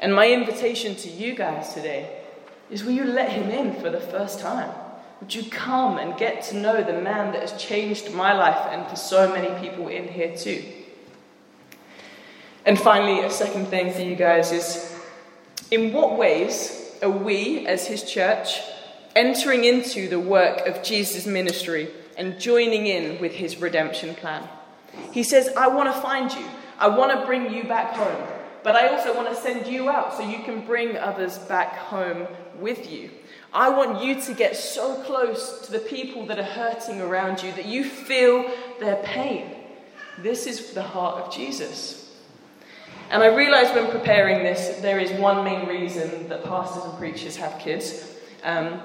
And 0.01 0.15
my 0.15 0.31
invitation 0.31 0.95
to 0.97 1.09
you 1.09 1.35
guys 1.35 1.73
today 1.73 2.21
is 2.71 2.85
will 2.85 2.93
you 2.93 3.05
let 3.05 3.31
him 3.31 3.51
in 3.51 3.81
for 3.81 3.91
the 3.91 4.01
first 4.01 4.41
time? 4.41 4.71
Would 5.21 5.35
you 5.35 5.45
come 5.51 5.97
and 5.97 6.19
get 6.19 6.43
to 6.45 6.57
know 6.57 6.83
the 6.83 7.01
man 7.01 7.33
that 7.33 7.41
has 7.41 7.61
changed 7.61 8.13
my 8.13 8.35
life 8.35 8.69
and 8.71 8.87
for 8.87 8.97
so 8.97 9.33
many 9.33 9.49
people 9.67 9.89
in 9.89 10.09
here 10.09 10.37
too? 10.37 10.63
And 12.67 12.79
finally, 12.79 13.21
a 13.21 13.31
second 13.31 13.67
thing 13.67 13.93
for 13.93 14.03
you 14.03 14.17
guys 14.17 14.53
is 14.53 14.95
in 15.71 15.93
what 15.93 16.19
ways 16.19 16.86
are 17.03 17.11
we, 17.11 17.67
as 17.67 17.87
his 17.87 18.03
church, 18.03 18.61
entering 19.15 19.65
into 19.65 20.09
the 20.09 20.21
work 20.21 20.67
of 20.67 20.83
Jesus' 20.83 21.27
ministry 21.27 21.89
and 22.17 22.41
joining 22.41 22.87
in 22.87 23.21
with 23.21 23.33
his 23.33 23.59
redemption 23.59 24.15
plan? 24.15 24.49
He 25.13 25.23
says, 25.23 25.51
I 25.57 25.69
want 25.69 25.95
to 25.95 26.01
find 26.01 26.33
you. 26.33 26.47
I 26.79 26.89
want 26.89 27.19
to 27.19 27.27
bring 27.27 27.53
you 27.53 27.65
back 27.65 27.95
home. 27.95 28.29
But 28.63 28.75
I 28.75 28.89
also 28.89 29.15
want 29.15 29.29
to 29.29 29.35
send 29.35 29.67
you 29.67 29.89
out 29.89 30.15
so 30.15 30.29
you 30.29 30.43
can 30.43 30.67
bring 30.67 30.97
others 30.97 31.39
back 31.39 31.77
home 31.77 32.27
with 32.59 32.91
you. 32.91 33.11
I 33.53 33.71
want 33.71 34.03
you 34.03 34.21
to 34.23 34.35
get 34.35 34.57
so 34.57 35.03
close 35.05 35.61
to 35.67 35.73
the 35.73 35.79
people 35.79 36.27
that 36.27 36.39
are 36.39 36.43
hurting 36.43 37.01
around 37.01 37.43
you 37.43 37.53
that 37.53 37.67
you 37.67 37.85
feel 37.85 38.51
their 38.81 38.97
pain. 39.05 39.51
This 40.19 40.47
is 40.47 40.73
the 40.73 40.83
heart 40.83 41.23
of 41.23 41.33
Jesus. 41.33 42.06
And 43.11 43.23
I 43.23 43.35
realized 43.35 43.75
when 43.75 43.91
preparing 43.91 44.43
this, 44.43 44.81
there 44.81 44.99
is 44.99 45.13
one 45.13 45.45
main 45.45 45.69
reason 45.69 46.29
that 46.29 46.45
pastors 46.45 46.85
and 46.85 46.99
preachers 46.99 47.37
have 47.37 47.59
kids. 47.61 48.15
Um, 48.43 48.81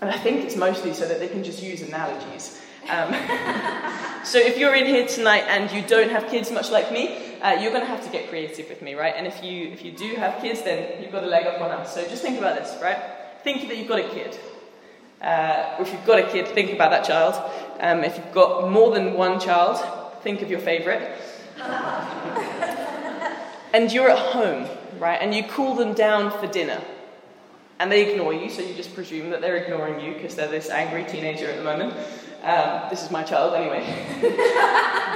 and 0.00 0.10
I 0.10 0.18
think 0.18 0.44
it's 0.44 0.56
mostly 0.56 0.94
so 0.94 1.06
that 1.06 1.18
they 1.18 1.28
can 1.28 1.44
just 1.44 1.62
use 1.62 1.82
analogies. 1.82 2.60
Um, 2.88 3.12
so 4.24 4.38
if 4.38 4.58
you're 4.58 4.74
in 4.74 4.86
here 4.86 5.06
tonight 5.06 5.44
and 5.48 5.70
you 5.70 5.82
don't 5.86 6.10
have 6.10 6.28
kids, 6.28 6.50
much 6.50 6.70
like 6.70 6.90
me, 6.92 7.36
uh, 7.42 7.52
you're 7.60 7.70
going 7.70 7.82
to 7.82 7.88
have 7.88 8.04
to 8.04 8.10
get 8.10 8.28
creative 8.28 8.68
with 8.68 8.82
me, 8.82 8.94
right? 8.94 9.14
And 9.16 9.26
if 9.26 9.42
you 9.42 9.68
if 9.68 9.84
you 9.84 9.92
do 9.92 10.14
have 10.16 10.40
kids, 10.40 10.62
then 10.62 11.02
you've 11.02 11.12
got 11.12 11.24
a 11.24 11.26
leg 11.26 11.46
up 11.46 11.60
on 11.60 11.70
us. 11.70 11.94
So 11.94 12.02
just 12.08 12.22
think 12.22 12.38
about 12.38 12.56
this, 12.56 12.74
right? 12.82 12.98
Think 13.42 13.68
that 13.68 13.76
you've 13.76 13.88
got 13.88 14.00
a 14.00 14.08
kid. 14.08 14.38
Uh, 15.20 15.76
if 15.80 15.92
you've 15.92 16.04
got 16.06 16.18
a 16.18 16.30
kid, 16.30 16.48
think 16.48 16.72
about 16.72 16.90
that 16.90 17.04
child. 17.04 17.34
Um, 17.80 18.04
if 18.04 18.16
you've 18.16 18.32
got 18.32 18.70
more 18.70 18.92
than 18.92 19.14
one 19.14 19.40
child, 19.40 19.78
think 20.22 20.42
of 20.42 20.50
your 20.50 20.60
favourite. 20.60 21.10
and 23.74 23.92
you're 23.92 24.08
at 24.08 24.18
home, 24.18 24.68
right? 25.00 25.18
And 25.20 25.34
you 25.34 25.42
call 25.42 25.74
them 25.74 25.94
down 25.94 26.30
for 26.38 26.46
dinner. 26.46 26.80
And 27.80 27.90
they 27.90 28.12
ignore 28.12 28.32
you, 28.32 28.48
so 28.48 28.62
you 28.62 28.72
just 28.72 28.94
presume 28.94 29.30
that 29.30 29.40
they're 29.40 29.56
ignoring 29.56 29.98
you 29.98 30.14
because 30.14 30.36
they're 30.36 30.48
this 30.48 30.70
angry 30.70 31.04
teenager 31.04 31.50
at 31.50 31.56
the 31.56 31.64
moment. 31.64 31.92
Um, 32.44 32.88
this 32.88 33.02
is 33.02 33.10
my 33.10 33.24
child, 33.24 33.52
anyway. 33.54 33.82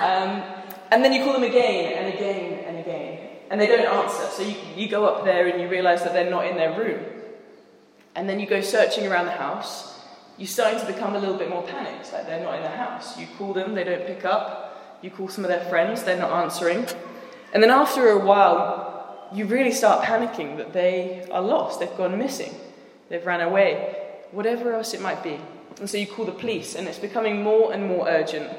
um, 0.02 0.42
and 0.90 1.04
then 1.04 1.12
you 1.12 1.22
call 1.22 1.34
them 1.34 1.44
again 1.44 1.92
and 1.92 2.12
again 2.12 2.64
and 2.64 2.78
again, 2.78 3.28
and 3.50 3.60
they 3.60 3.68
don't 3.68 3.86
answer. 3.86 4.26
So 4.32 4.42
you, 4.42 4.56
you 4.76 4.88
go 4.88 5.06
up 5.06 5.24
there 5.24 5.46
and 5.46 5.62
you 5.62 5.68
realize 5.68 6.02
that 6.02 6.12
they're 6.12 6.28
not 6.28 6.46
in 6.46 6.56
their 6.56 6.76
room. 6.76 7.04
And 8.16 8.28
then 8.28 8.40
you 8.40 8.46
go 8.46 8.60
searching 8.60 9.06
around 9.06 9.26
the 9.26 9.32
house. 9.32 10.00
You're 10.36 10.48
starting 10.48 10.80
to 10.80 10.86
become 10.86 11.14
a 11.14 11.20
little 11.20 11.36
bit 11.36 11.48
more 11.48 11.62
panicked, 11.62 12.12
like 12.12 12.26
they're 12.26 12.42
not 12.42 12.56
in 12.56 12.62
the 12.62 12.68
house. 12.70 13.16
You 13.16 13.28
call 13.38 13.52
them, 13.52 13.74
they 13.74 13.84
don't 13.84 14.04
pick 14.04 14.24
up. 14.24 14.98
You 15.00 15.10
call 15.10 15.28
some 15.28 15.44
of 15.44 15.48
their 15.48 15.64
friends, 15.66 16.02
they're 16.02 16.18
not 16.18 16.32
answering. 16.32 16.86
And 17.52 17.62
then 17.62 17.70
after 17.70 18.08
a 18.08 18.18
while, 18.18 19.28
you 19.32 19.46
really 19.46 19.72
start 19.72 20.04
panicking 20.04 20.56
that 20.58 20.72
they 20.72 21.26
are 21.30 21.42
lost, 21.42 21.80
they've 21.80 21.96
gone 21.96 22.16
missing, 22.18 22.54
they've 23.08 23.24
ran 23.24 23.40
away, 23.40 23.96
whatever 24.32 24.72
else 24.72 24.94
it 24.94 25.00
might 25.00 25.22
be. 25.22 25.38
And 25.80 25.88
so 25.88 25.96
you 25.96 26.06
call 26.06 26.24
the 26.24 26.32
police, 26.32 26.74
and 26.74 26.88
it's 26.88 26.98
becoming 26.98 27.42
more 27.42 27.72
and 27.72 27.86
more 27.86 28.08
urgent. 28.08 28.50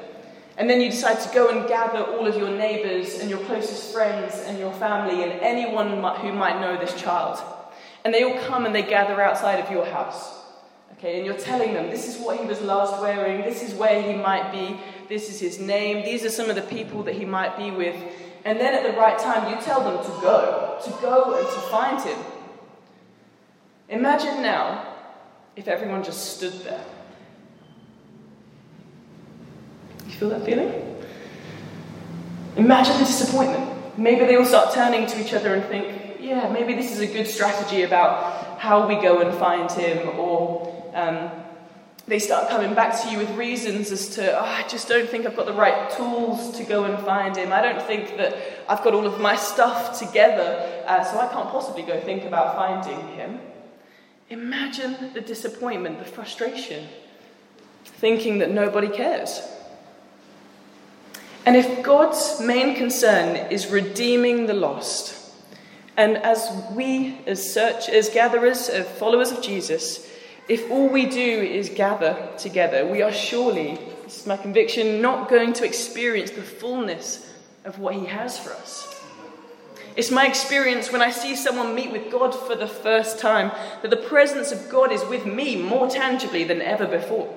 And 0.56 0.68
then 0.68 0.80
you 0.80 0.90
decide 0.90 1.20
to 1.20 1.34
go 1.34 1.48
and 1.48 1.68
gather 1.68 2.02
all 2.02 2.26
of 2.26 2.36
your 2.36 2.50
neighbours 2.50 3.18
and 3.18 3.30
your 3.30 3.38
closest 3.40 3.92
friends 3.92 4.34
and 4.46 4.58
your 4.58 4.72
family 4.74 5.22
and 5.22 5.32
anyone 5.40 5.90
who 6.16 6.32
might 6.32 6.60
know 6.60 6.78
this 6.78 6.94
child. 7.00 7.40
And 8.04 8.12
they 8.12 8.24
all 8.24 8.38
come 8.40 8.66
and 8.66 8.74
they 8.74 8.82
gather 8.82 9.20
outside 9.20 9.60
of 9.60 9.70
your 9.70 9.86
house. 9.86 10.38
Okay, 10.94 11.16
and 11.16 11.24
you're 11.24 11.36
telling 11.36 11.72
them 11.72 11.88
this 11.88 12.06
is 12.08 12.20
what 12.22 12.38
he 12.38 12.44
was 12.44 12.60
last 12.60 13.00
wearing, 13.00 13.40
this 13.42 13.62
is 13.62 13.74
where 13.74 14.02
he 14.02 14.14
might 14.14 14.52
be, 14.52 14.78
this 15.08 15.30
is 15.30 15.40
his 15.40 15.58
name, 15.58 16.04
these 16.04 16.24
are 16.24 16.30
some 16.30 16.50
of 16.50 16.56
the 16.56 16.62
people 16.62 17.04
that 17.04 17.14
he 17.14 17.24
might 17.24 17.56
be 17.56 17.70
with. 17.70 17.96
And 18.44 18.58
then 18.58 18.74
at 18.74 18.82
the 18.82 18.98
right 18.98 19.18
time 19.18 19.52
you 19.52 19.60
tell 19.60 19.82
them 19.82 20.02
to 20.02 20.20
go, 20.20 20.78
to 20.84 20.90
go 21.02 21.38
and 21.38 21.46
to 21.46 21.60
find 21.68 22.00
him. 22.02 22.18
Imagine 23.88 24.42
now 24.42 24.86
if 25.56 25.68
everyone 25.68 26.02
just 26.02 26.36
stood 26.36 26.52
there. 26.64 26.84
You 30.06 30.12
feel 30.12 30.28
that 30.30 30.44
feeling? 30.44 30.72
Imagine 32.56 32.98
the 32.98 33.04
disappointment. 33.04 33.98
Maybe 33.98 34.26
they 34.26 34.36
all 34.36 34.44
start 34.44 34.74
turning 34.74 35.06
to 35.06 35.20
each 35.20 35.34
other 35.34 35.54
and 35.54 35.64
think, 35.64 36.20
yeah, 36.20 36.48
maybe 36.52 36.74
this 36.74 36.92
is 36.92 37.00
a 37.00 37.06
good 37.06 37.26
strategy 37.26 37.82
about 37.82 38.58
how 38.58 38.86
we 38.86 38.94
go 38.96 39.20
and 39.20 39.36
find 39.38 39.70
him, 39.70 40.18
or 40.18 40.92
um, 40.94 41.30
they 42.10 42.18
start 42.18 42.48
coming 42.48 42.74
back 42.74 43.00
to 43.00 43.08
you 43.08 43.18
with 43.18 43.30
reasons 43.36 43.92
as 43.92 44.08
to, 44.08 44.36
oh, 44.36 44.44
I 44.44 44.66
just 44.66 44.88
don't 44.88 45.08
think 45.08 45.26
I've 45.26 45.36
got 45.36 45.46
the 45.46 45.52
right 45.52 45.88
tools 45.90 46.58
to 46.58 46.64
go 46.64 46.82
and 46.82 46.98
find 47.04 47.36
him. 47.36 47.52
I 47.52 47.62
don't 47.62 47.80
think 47.80 48.16
that 48.16 48.36
I've 48.68 48.82
got 48.82 48.94
all 48.94 49.06
of 49.06 49.20
my 49.20 49.36
stuff 49.36 49.96
together, 49.96 50.82
uh, 50.88 51.04
so 51.04 51.20
I 51.20 51.28
can't 51.28 51.48
possibly 51.50 51.84
go 51.84 52.00
think 52.00 52.24
about 52.24 52.56
finding 52.56 53.16
him. 53.16 53.38
Imagine 54.28 55.12
the 55.14 55.20
disappointment, 55.20 56.00
the 56.00 56.04
frustration, 56.04 56.88
thinking 57.84 58.38
that 58.38 58.50
nobody 58.50 58.88
cares. 58.88 59.40
And 61.46 61.54
if 61.54 61.80
God's 61.84 62.40
main 62.40 62.74
concern 62.74 63.36
is 63.52 63.68
redeeming 63.68 64.46
the 64.46 64.54
lost, 64.54 65.32
and 65.96 66.16
as 66.16 66.50
we, 66.72 67.20
as 67.28 67.52
search, 67.52 67.88
as 67.88 68.08
gatherers, 68.08 68.68
as 68.68 68.88
followers 68.98 69.30
of 69.30 69.42
Jesus, 69.42 70.09
if 70.50 70.68
all 70.68 70.88
we 70.88 71.06
do 71.06 71.20
is 71.20 71.68
gather 71.68 72.28
together, 72.36 72.84
we 72.84 73.02
are 73.02 73.12
surely, 73.12 73.78
this 74.02 74.22
is 74.22 74.26
my 74.26 74.36
conviction, 74.36 75.00
not 75.00 75.30
going 75.30 75.52
to 75.52 75.64
experience 75.64 76.32
the 76.32 76.42
fullness 76.42 77.32
of 77.64 77.78
what 77.78 77.94
He 77.94 78.06
has 78.06 78.36
for 78.36 78.50
us. 78.50 79.00
It's 79.94 80.10
my 80.10 80.26
experience 80.26 80.90
when 80.90 81.02
I 81.02 81.12
see 81.12 81.36
someone 81.36 81.76
meet 81.76 81.92
with 81.92 82.10
God 82.10 82.34
for 82.34 82.56
the 82.56 82.66
first 82.66 83.20
time 83.20 83.52
that 83.82 83.92
the 83.92 83.96
presence 83.96 84.50
of 84.50 84.68
God 84.68 84.90
is 84.90 85.04
with 85.04 85.24
me 85.24 85.54
more 85.54 85.88
tangibly 85.88 86.42
than 86.42 86.60
ever 86.60 86.86
before. 86.86 87.32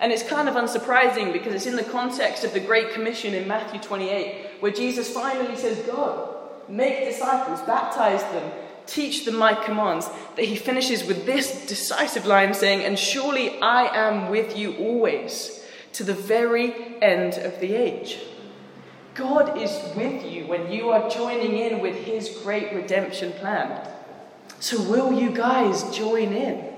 And 0.00 0.10
it's 0.10 0.22
kind 0.22 0.48
of 0.48 0.54
unsurprising 0.54 1.34
because 1.34 1.52
it's 1.52 1.66
in 1.66 1.76
the 1.76 1.84
context 1.84 2.44
of 2.44 2.54
the 2.54 2.60
Great 2.60 2.94
Commission 2.94 3.34
in 3.34 3.46
Matthew 3.46 3.78
28, 3.78 4.60
where 4.60 4.72
Jesus 4.72 5.12
finally 5.12 5.56
says, 5.56 5.80
Go, 5.80 6.48
make 6.66 7.04
disciples, 7.04 7.60
baptize 7.66 8.22
them, 8.32 8.50
teach 8.86 9.24
them 9.24 9.36
my 9.36 9.54
commands, 9.54 10.08
that 10.36 10.44
he 10.44 10.56
finishes 10.56 11.04
with 11.04 11.26
this 11.26 11.66
decisive 11.66 12.26
line 12.26 12.54
saying, 12.54 12.82
And 12.84 12.98
surely 12.98 13.58
I 13.60 13.84
am 13.94 14.30
with 14.30 14.56
you 14.56 14.74
always, 14.76 15.64
to 15.94 16.04
the 16.04 16.14
very 16.14 16.74
end 17.02 17.34
of 17.34 17.60
the 17.60 17.74
age. 17.74 18.18
God 19.14 19.56
is 19.58 19.70
with 19.94 20.24
you 20.24 20.46
when 20.46 20.70
you 20.72 20.90
are 20.90 21.08
joining 21.08 21.56
in 21.56 21.80
with 21.80 21.94
his 21.94 22.28
great 22.42 22.72
redemption 22.72 23.32
plan. 23.32 23.88
So, 24.58 24.82
will 24.82 25.12
you 25.12 25.30
guys 25.30 25.94
join 25.96 26.32
in? 26.32 26.74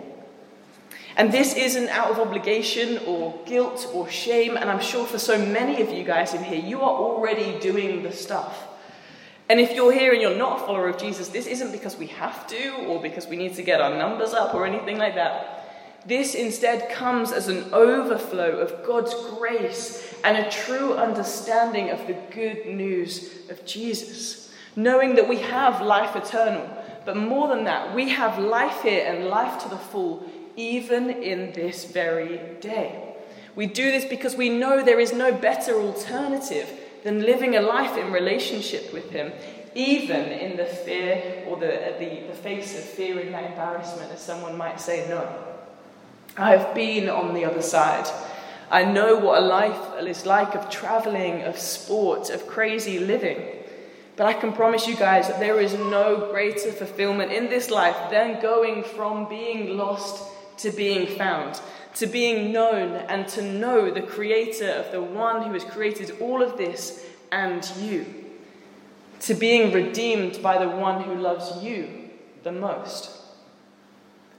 And 1.17 1.33
this 1.33 1.55
isn't 1.55 1.89
out 1.89 2.11
of 2.11 2.19
obligation 2.19 2.99
or 3.07 3.41
guilt 3.47 3.89
or 3.95 4.09
shame, 4.11 4.59
and 4.59 4.69
I'm 4.69 4.81
sure 4.81 5.07
for 5.07 5.19
so 5.19 5.39
many 5.39 5.81
of 5.81 5.91
you 5.91 6.05
guys 6.05 6.35
in 6.35 6.45
here, 6.45 6.61
you 6.61 6.83
are 6.83 6.91
already 6.91 7.59
doing 7.59 8.03
the 8.03 8.13
stuff. 8.13 8.76
And 9.49 9.61
if 9.61 9.73
you're 9.73 9.93
here 9.93 10.13
and 10.13 10.21
you're 10.21 10.37
not 10.37 10.63
a 10.63 10.67
follower 10.67 10.89
of 10.89 10.99
Jesus, 10.99 11.29
this 11.29 11.47
isn't 11.47 11.71
because 11.71 11.97
we 11.97 12.09
have 12.09 12.47
to 12.49 12.71
or 12.87 13.01
because 13.01 13.27
we 13.27 13.37
need 13.37 13.55
to 13.55 13.63
get 13.63 13.81
our 13.81 13.97
numbers 13.97 14.35
up 14.35 14.55
or 14.55 14.67
anything 14.67 14.99
like 14.99 15.15
that. 15.15 15.57
This 16.05 16.35
instead 16.35 16.91
comes 16.91 17.33
as 17.33 17.49
an 17.49 17.73
overflow 17.73 18.59
of 18.59 18.85
God's 18.87 19.15
grace 19.37 20.15
and 20.25 20.37
a 20.37 20.51
true 20.51 20.95
understanding 20.95 21.91
of 21.91 22.07
the 22.07 22.17
good 22.33 22.67
news 22.67 23.31
of 23.51 23.65
Jesus. 23.65 24.53
Knowing 24.75 25.15
that 25.17 25.29
we 25.29 25.39
have 25.39 25.81
life 25.81 26.15
eternal, 26.17 26.69
but 27.05 27.17
more 27.17 27.49
than 27.49 27.65
that, 27.65 27.95
we 27.95 28.09
have 28.11 28.39
life 28.39 28.83
here 28.83 29.05
and 29.07 29.27
life 29.27 29.63
to 29.63 29.69
the 29.69 29.77
full 29.77 30.29
even 30.57 31.11
in 31.11 31.53
this 31.53 31.85
very 31.85 32.41
day. 32.61 33.15
We 33.55 33.67
do 33.67 33.91
this 33.91 34.05
because 34.05 34.37
we 34.37 34.49
know 34.49 34.83
there 34.83 35.01
is 35.01 35.13
no 35.13 35.33
better 35.33 35.81
alternative 35.81 36.69
than 37.07 37.23
living 37.23 37.55
a 37.55 37.61
life 37.61 37.97
in 37.97 38.11
relationship 38.11 38.93
with 38.93 39.11
Him, 39.11 39.31
even 39.77 40.25
in 40.25 40.57
the 40.57 40.65
fear 40.65 41.45
or 41.47 41.57
the, 41.57 41.95
the, 42.01 42.27
the 42.27 42.35
face 42.35 42.77
of 42.77 42.83
fearing 42.83 43.31
that 43.31 43.45
embarrassment, 43.45 44.11
as 44.11 44.21
someone 44.21 44.57
might 44.57 44.81
say, 44.81 45.09
no. 45.09 45.25
I 46.37 46.57
have 46.57 46.75
been 46.75 47.09
on 47.09 47.33
the 47.33 47.45
other 47.45 47.63
side. 47.63 48.09
I 48.73 48.85
know 48.85 49.15
what 49.19 49.41
a 49.41 49.47
life 49.47 50.05
is 50.05 50.27
like 50.27 50.57
of 50.57 50.69
traveling, 50.69 51.43
of 51.43 51.57
sport, 51.57 52.31
of 52.31 52.49
crazy 52.49 52.99
living. 52.99 53.41
But 54.17 54.27
I 54.27 54.33
can 54.33 54.53
promise 54.53 54.89
you 54.89 54.97
guys 54.97 55.29
that 55.29 55.39
there 55.39 55.61
is 55.61 55.75
no 55.75 56.29
greater 56.33 56.73
fulfillment 56.73 57.31
in 57.31 57.49
this 57.49 57.71
life 57.71 58.11
than 58.11 58.43
going 58.43 58.83
from 58.83 59.29
being 59.29 59.77
lost 59.77 60.25
to 60.59 60.71
being 60.71 61.17
found, 61.17 61.61
to 61.95 62.07
being 62.07 62.53
known, 62.53 62.93
and 62.93 63.27
to 63.29 63.43
know 63.43 63.91
the 63.91 64.03
Creator 64.03 64.71
of 64.71 64.93
the 64.93 65.03
one 65.03 65.43
who 65.43 65.53
has 65.53 65.65
created 65.65 66.17
all 66.21 66.43
of 66.43 66.57
this 66.57 67.05
and 67.33 67.71
you, 67.79 68.07
to 69.21 69.35
being 69.35 69.73
redeemed 69.73 70.43
by 70.43 70.59
the 70.59 70.69
one 70.69 71.03
who 71.03 71.15
loves 71.15 71.63
you 71.63 72.11
the 72.43 72.53
most. 72.53 73.11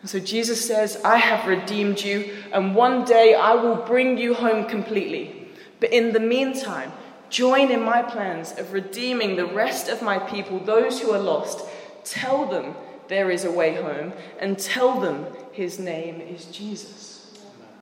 So 0.05 0.19
Jesus 0.19 0.65
says, 0.65 1.01
I 1.03 1.17
have 1.17 1.47
redeemed 1.47 2.01
you, 2.01 2.33
and 2.53 2.75
one 2.75 3.03
day 3.03 3.33
I 3.33 3.55
will 3.55 3.75
bring 3.75 4.17
you 4.17 4.33
home 4.35 4.65
completely. 4.65 5.49
But 5.79 5.91
in 5.91 6.13
the 6.13 6.19
meantime, 6.19 6.93
join 7.29 7.71
in 7.71 7.81
my 7.81 8.03
plans 8.03 8.53
of 8.57 8.73
redeeming 8.73 9.35
the 9.35 9.47
rest 9.47 9.89
of 9.89 10.01
my 10.01 10.19
people, 10.19 10.59
those 10.59 11.01
who 11.01 11.11
are 11.11 11.19
lost. 11.19 11.67
Tell 12.03 12.45
them 12.45 12.75
there 13.09 13.31
is 13.31 13.43
a 13.43 13.51
way 13.51 13.75
home, 13.75 14.13
and 14.39 14.57
tell 14.57 14.99
them 14.99 15.25
his 15.57 15.79
name 15.79 16.21
is 16.21 16.45
Jesus. 16.45 17.06